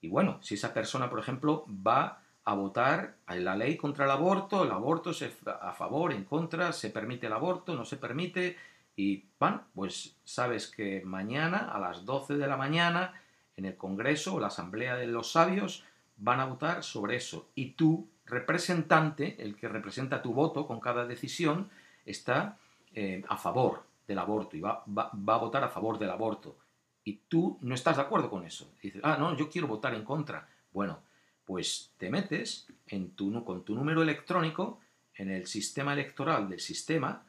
[0.00, 4.10] Y bueno, si esa persona, por ejemplo, va a votar en la ley contra el
[4.12, 8.56] aborto, el aborto es a favor, en contra, se permite el aborto, no se permite,
[8.94, 13.20] y van, pues sabes que mañana a las 12 de la mañana
[13.56, 15.84] en el Congreso o la Asamblea de los Sabios
[16.18, 17.48] van a votar sobre eso.
[17.56, 21.68] Y tu representante, el que representa tu voto con cada decisión,
[22.04, 22.58] está
[22.94, 26.56] eh, a favor del aborto y va, va, va, a votar a favor del aborto.
[27.02, 28.70] Y tú no estás de acuerdo con eso.
[28.80, 30.48] dices, ah, no, yo quiero votar en contra.
[30.72, 31.00] Bueno,
[31.46, 34.80] pues te metes en tu, con tu número electrónico
[35.14, 37.24] en el sistema electoral del sistema,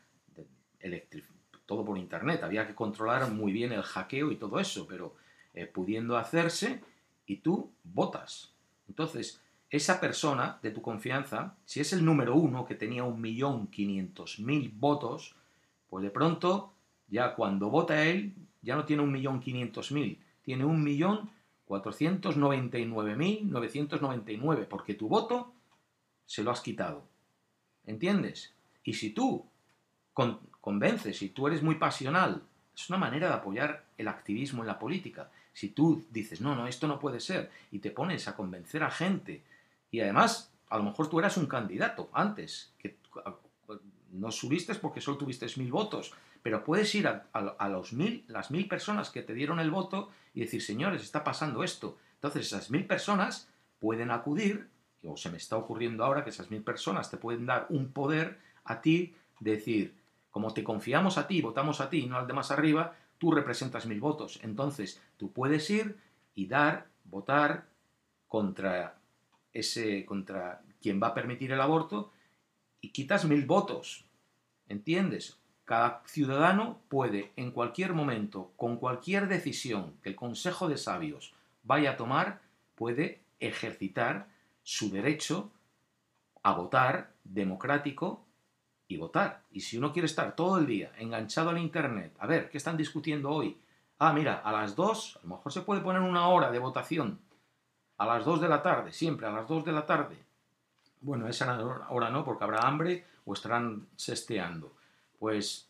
[1.66, 5.16] todo por internet, había que controlar muy bien el hackeo y todo eso, pero
[5.54, 6.82] eh, pudiendo hacerse
[7.26, 8.54] y tú votas.
[8.88, 13.68] Entonces, esa persona de tu confianza, si es el número uno que tenía un millón
[13.68, 15.36] quinientos mil votos,
[15.90, 16.74] pues de pronto,
[17.10, 20.84] ya cuando vota él, ya no tiene un millón quinientos mil, tiene un
[21.68, 25.54] millón cuatrocientos noventa y nueve mil novecientos noventa y nueve, porque tu voto
[26.26, 27.04] se lo has quitado.
[27.86, 28.54] ¿Entiendes?
[28.84, 29.46] Y si tú
[30.62, 32.42] convences, si tú eres muy pasional,
[32.76, 35.30] es una manera de apoyar el activismo en la política.
[35.54, 38.92] Si tú dices, no, no, esto no puede ser, y te pones a convencer a
[38.92, 39.44] gente,
[39.92, 42.98] y además, a lo mejor tú eras un candidato antes, que
[44.12, 48.68] no subiste porque solo tuviste mil votos, pero puedes ir a, los mil, las mil
[48.68, 51.98] personas que te dieron el voto y decir, señores, está pasando esto.
[52.16, 54.70] Entonces esas mil personas pueden acudir
[55.04, 58.40] o se me está ocurriendo ahora que esas mil personas te pueden dar un poder
[58.64, 59.96] a ti, decir,
[60.32, 63.32] como te confiamos a ti, votamos a ti y no al de más arriba, tú
[63.32, 64.40] representas mil votos.
[64.44, 65.98] Entonces, tú puedes ir
[66.36, 67.68] y dar, votar
[68.28, 69.00] contra
[69.54, 72.12] ese, contra quien va a permitir el aborto
[72.82, 74.06] y quitas mil votos.
[74.68, 75.40] ¿Entiendes?
[75.68, 81.92] Cada ciudadano puede en cualquier momento, con cualquier decisión que el Consejo de Sabios vaya
[81.92, 82.40] a tomar,
[82.76, 84.30] puede ejercitar
[84.64, 85.52] su derecho
[86.42, 88.24] a votar democrático
[88.88, 89.42] y votar.
[89.52, 92.78] Y si uno quiere estar todo el día enganchado al Internet, a ver, ¿qué están
[92.78, 93.58] discutiendo hoy?
[94.00, 97.20] Ah, mira, a las 2, a lo mejor se puede poner una hora de votación.
[97.98, 100.16] A las 2 de la tarde, siempre a las 2 de la tarde.
[101.02, 101.60] Bueno, esa
[101.90, 104.77] hora no, porque habrá hambre o estarán sesteando.
[105.20, 105.70] Pues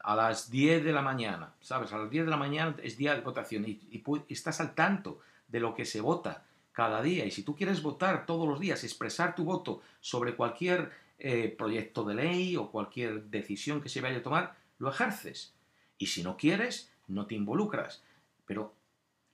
[0.00, 1.92] a las 10 de la mañana, ¿sabes?
[1.92, 5.60] A las 10 de la mañana es día de votación y, estás al tanto de
[5.60, 7.24] lo que se vota cada día.
[7.24, 12.04] Y si tú quieres votar todos los días, expresar tu voto sobre cualquier eh, proyecto
[12.04, 15.54] de ley o cualquier decisión que se vaya a tomar, lo ejerces.
[15.98, 18.02] Y si no quieres, no te involucras.
[18.46, 18.74] Pero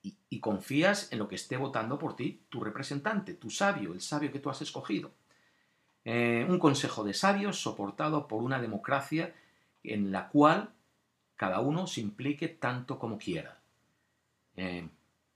[0.03, 4.31] y, confías en lo que esté votando por ti tu representante, tu sabio, el sabio
[4.31, 5.13] que tú has escogido.
[6.05, 9.35] Eh, un consejo de sabios soportado por una democracia
[9.85, 10.71] en la cual
[11.37, 13.59] cada uno se implique tanto como quiera.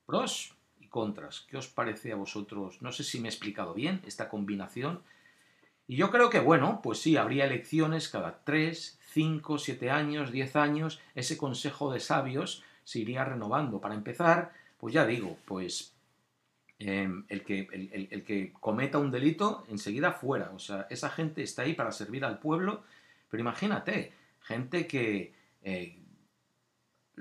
[0.06, 0.54] Pros,
[0.88, 1.46] contras.
[1.48, 2.82] ¿Qué os parece a vosotros?
[2.82, 5.02] No sé si me he explicado bien esta combinación.
[5.86, 10.56] Y yo creo que, bueno, pues sí, habría elecciones cada 3, 5, 7 años, 10
[10.56, 11.00] años.
[11.14, 13.80] Ese consejo de sabios se iría renovando.
[13.80, 15.94] Para empezar, pues ya digo, pues
[16.78, 17.68] em, el, que,
[18.10, 20.50] el, que cometa un delito, enseguida fuera.
[20.54, 22.82] O sea, esa gente está ahí para servir al pueblo.
[23.30, 24.12] Pero imagínate,
[24.48, 25.98] gente que, eh,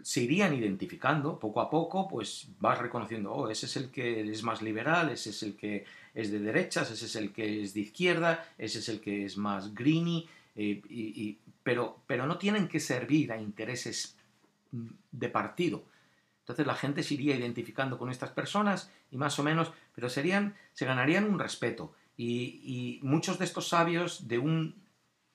[0.04, 4.44] se irían identificando poco a poco, pues vas reconociendo, oh, ese es el que es
[4.44, 7.82] más liberal, ese es el que es de derechas, ese es el que es de
[7.82, 12.80] izquierda, ese es el que es más greeny, eh, y, pero, pero no tienen que
[12.80, 14.16] servir a intereses
[14.72, 15.84] mm, de partido.
[16.42, 20.56] Entonces la gente se iría identificando con estas personas y más o menos, pero serían,
[20.74, 21.94] se ganarían un respeto.
[22.16, 24.76] y muchos de estos sabios de un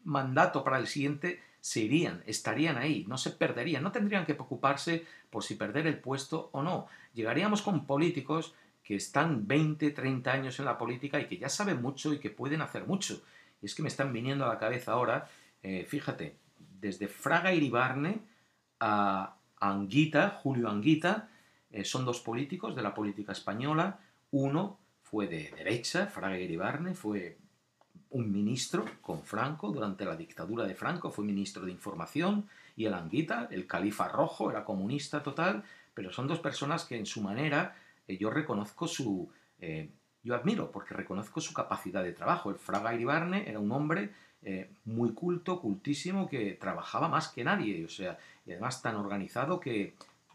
[0.05, 5.07] mandato para el siguiente se irían, estarían ahí, no se perderían, no tendrían que preocuparse
[5.31, 6.89] por si perder el puesto o no.
[7.15, 8.53] Llegaríamos con políticos
[8.83, 12.31] que están 20, 30 años en la política y que ya saben mucho y que
[12.31, 13.23] pueden hacer mucho.
[13.63, 15.31] Y es que me están viniendo a la cabeza ahora,
[15.63, 16.37] eh, fíjate,
[16.81, 18.23] desde Fraga Iribarne
[18.81, 21.29] a Anguita, Julio Anguita,
[21.71, 24.01] eh, son dos políticos de la política española.
[24.33, 27.39] Uno fue de derecha, Fraga Iribarne, fue
[28.13, 32.95] un ministro con Franco durante la dictadura de Franco, fue ministro de Información, y el
[32.95, 37.77] Anguita, el califa rojo, era comunista total, pero son dos personas que en su manera
[38.07, 39.31] eh, yo reconozco su...
[39.59, 39.91] Eh,
[40.25, 42.51] yo admiro porque reconozco su capacidad de trabajo.
[42.51, 47.85] El Fraga Iribarne era un hombre eh, muy culto, cultísimo, que trabajaba más que nadie,
[47.85, 49.95] o sea, y además tan organizado que,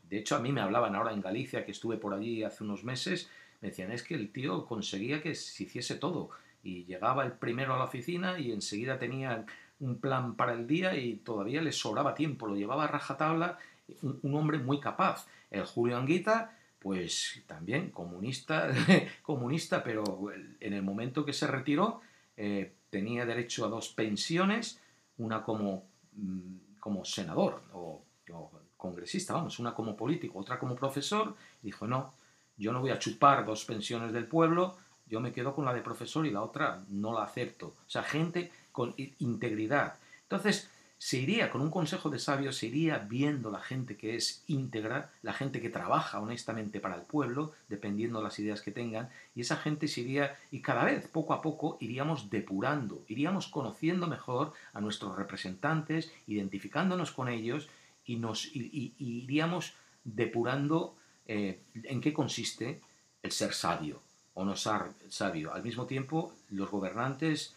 [0.09, 2.83] de hecho, a mí me hablaban ahora en Galicia, que estuve por allí hace unos
[2.83, 3.29] meses,
[3.61, 6.31] me decían, es que el tío conseguía que se hiciese todo
[6.63, 9.45] y llegaba el primero a la oficina y enseguida tenía
[9.79, 13.57] un plan para el día y todavía le sobraba tiempo, lo llevaba a rajatabla,
[14.01, 15.27] un, un hombre muy capaz.
[15.51, 18.69] El Julio Anguita, pues también comunista,
[19.21, 20.29] comunista, pero
[20.59, 22.01] en el momento que se retiró
[22.35, 24.79] eh, tenía derecho a dos pensiones,
[25.17, 31.35] una como, mm, como senador o, o, congresista, vamos, una como político, otra como profesor,
[31.61, 32.13] dijo, no,
[32.57, 34.77] yo no voy a chupar dos pensiones del pueblo,
[35.09, 37.67] yo me quedo con la de profesor y la otra no la acepto.
[37.67, 39.95] O sea, gente con integridad.
[40.23, 44.43] Entonces, se iría con un consejo de sabios, se iría viendo la gente que es
[44.47, 49.09] íntegra, la gente que trabaja honestamente para el pueblo, dependiendo de las ideas que tengan,
[49.35, 54.07] y esa gente se iría, y cada vez, poco a poco, iríamos depurando, iríamos conociendo
[54.07, 57.69] mejor a nuestros representantes, identificándonos con ellos,
[58.03, 60.95] y, nos, iríamos depurando
[61.27, 62.81] eh, en qué consiste
[63.21, 64.06] el ser sabio
[64.37, 65.51] o no sabio.
[65.51, 67.55] Al mismo tiempo, los gobernantes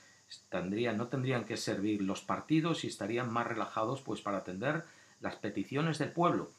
[0.51, 4.85] no tendrían que servir los partidos y estarían más relajados pues, para atender
[5.21, 6.51] las peticiones del pueblo.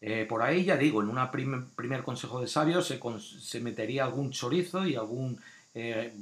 [0.00, 4.84] Eh, por ahí ya digo, en un primer consejo de sabios se, metería algún chorizo
[4.84, 5.40] y algún
[5.74, 6.12] eh,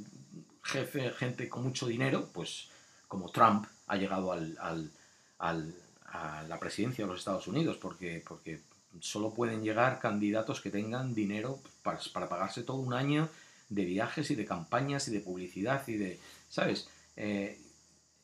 [0.63, 2.69] jefe, gente con mucho dinero, pues
[3.07, 4.91] como Trump ha llegado al,
[5.39, 8.61] a la presidencia de los Estados Unidos, porque, porque
[9.01, 13.29] solo pueden llegar candidatos que tengan dinero para, para pagarse todo un año
[13.69, 16.19] de viajes y de campañas y de publicidad y de,
[16.49, 16.89] ¿sabes?
[17.15, 17.59] Eh,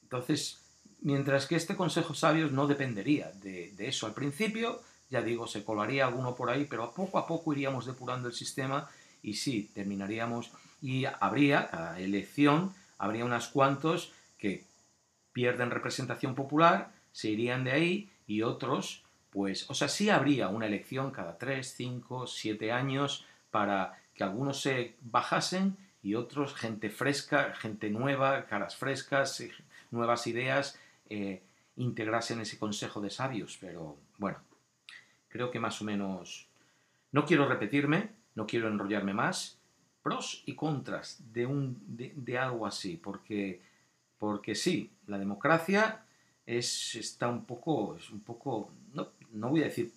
[0.03, 0.59] entonces,
[1.01, 6.05] mientras que este consejo sabios no dependería de, eso al principio, ya digo, se colaría
[6.05, 8.89] alguno por ahí, pero poco a poco iríamos depurando el sistema
[9.21, 10.51] y sí, terminaríamos
[10.82, 14.65] y habría, cada elección, habría unos cuantos que
[15.34, 19.03] pierden representación popular, se irían de ahí y otros,
[19.34, 24.62] pues, o sea, sí habría una elección cada tres, cinco, siete años para que algunos
[24.62, 29.52] se bajasen y otros, gente fresca, gente nueva, caras frescas, eh,
[29.90, 30.78] nuevas ideas,
[31.10, 31.42] eh,
[31.78, 33.58] integrasen ese consejo de sabios.
[33.60, 34.38] Pero bueno,
[35.30, 36.48] creo que más o menos...
[37.12, 39.58] No quiero repetirme, no quiero enrollarme más.
[40.02, 43.62] Pros y contras de, un, de, algo así, porque,
[44.20, 46.04] porque sí, la democracia
[46.46, 48.70] es, está un poco, es un poco
[49.34, 49.92] no, voy a decir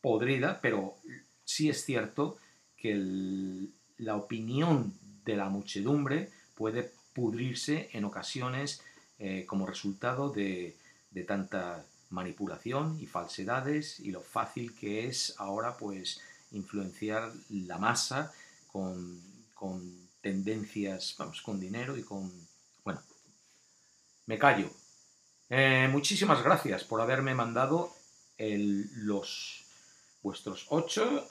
[0.00, 0.96] podrida, pero
[1.44, 2.38] sí es cierto
[2.76, 3.68] que
[3.98, 8.82] la opinión de la muchedumbre puede pudrirse en ocasiones
[9.18, 10.76] eh, como resultado de,
[11.26, 16.20] tanta manipulación y falsedades y lo fácil que es ahora pues
[16.52, 18.32] influenciar la masa
[18.70, 19.22] con,
[20.20, 22.30] tendencias, vamos, con dinero y con...
[22.84, 23.00] Bueno,
[24.26, 24.70] me callo.
[25.48, 27.94] Eh, muchísimas gracias por haberme mandado
[28.38, 29.64] los
[30.22, 31.28] vuestros ocho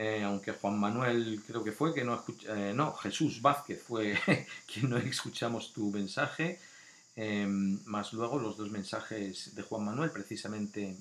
[0.00, 4.16] eh, aunque Juan Manuel creo que fue, que no escucha, eh, no, Jesús Vázquez fue
[4.72, 6.60] quien no escuchamos tu mensaje,
[7.16, 10.96] em, más luego los dos mensajes de Juan Manuel, precisamente.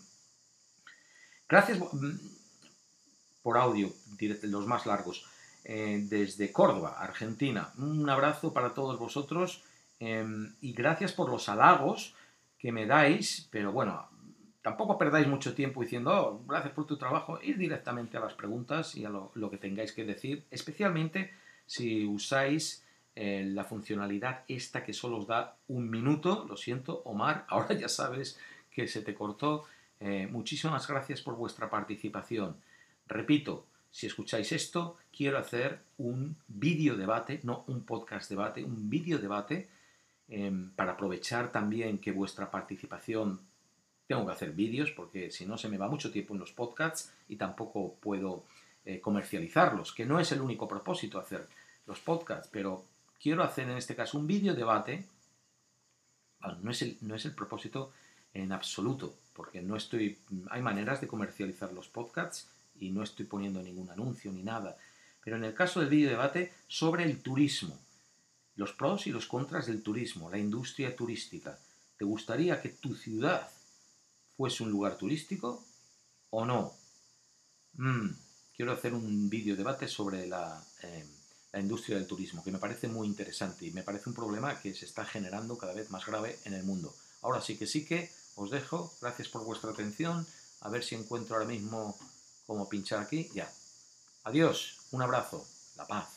[1.48, 2.18] Gracias mm,
[3.44, 3.94] por audio,
[4.42, 5.28] los más largos,
[5.64, 7.72] eh, desde Córdoba, Argentina.
[7.78, 9.62] Un abrazo para todos vosotros
[10.00, 12.16] em, y gracias por los halagos
[12.58, 14.10] que me dais, pero bueno,
[14.68, 18.98] Tampoco perdáis mucho tiempo diciendo, oh, gracias por tu trabajo, ir directamente a las preguntas
[18.98, 21.32] y a lo, que tengáis que decir, especialmente
[21.66, 22.84] si usáis
[23.16, 26.46] eh, la funcionalidad esta que solo os da un minuto.
[26.50, 28.38] Lo siento, Omar, ahora ya sabes
[28.70, 29.64] que se te cortó.
[30.02, 32.58] Eh, muchísimas gracias por vuestra participación.
[33.08, 39.18] Repito, si escucháis esto, quiero hacer un vídeo debate, no un podcast debate, un vídeo
[39.18, 39.70] debate
[40.28, 43.47] em, para aprovechar también que vuestra participación
[44.08, 47.12] tengo que hacer vídeos porque si no se me va mucho tiempo en los podcasts
[47.28, 48.46] y tampoco puedo
[48.86, 51.48] eh, comercializarlos, que no es el único propósito hacer
[51.86, 52.86] los podcasts, pero
[53.22, 55.06] quiero hacer en este caso un vídeo debate.
[56.62, 57.92] no, es el, no es el propósito
[58.34, 60.18] en absoluto, porque no estoy.
[60.50, 62.48] Hay maneras de comercializar los podcasts
[62.80, 64.78] y no estoy poniendo ningún anuncio ni nada.
[65.24, 67.78] Pero en el caso del vídeo debate sobre el turismo,
[68.56, 71.60] los pros y los contras del turismo, la industria turística.
[71.98, 73.50] ¿Te gustaría que tu ciudad
[74.38, 75.66] fuese un lugar turístico
[76.30, 76.74] o no.
[77.74, 78.10] Mm,
[78.56, 81.06] quiero hacer un vídeo debate sobre la, eh,
[81.52, 84.74] la, industria del turismo, que me parece muy interesante y me parece un problema que
[84.74, 86.96] se está generando cada vez más grave en el mundo.
[87.24, 88.94] Ahora sí que sí que os dejo.
[89.02, 90.26] Gracias por vuestra atención.
[90.62, 91.98] A ver si encuentro ahora mismo
[92.46, 93.30] cómo pinchar aquí.
[93.34, 93.52] Ya.
[94.24, 94.78] Adiós.
[94.92, 95.46] Un abrazo.
[95.76, 96.17] La paz.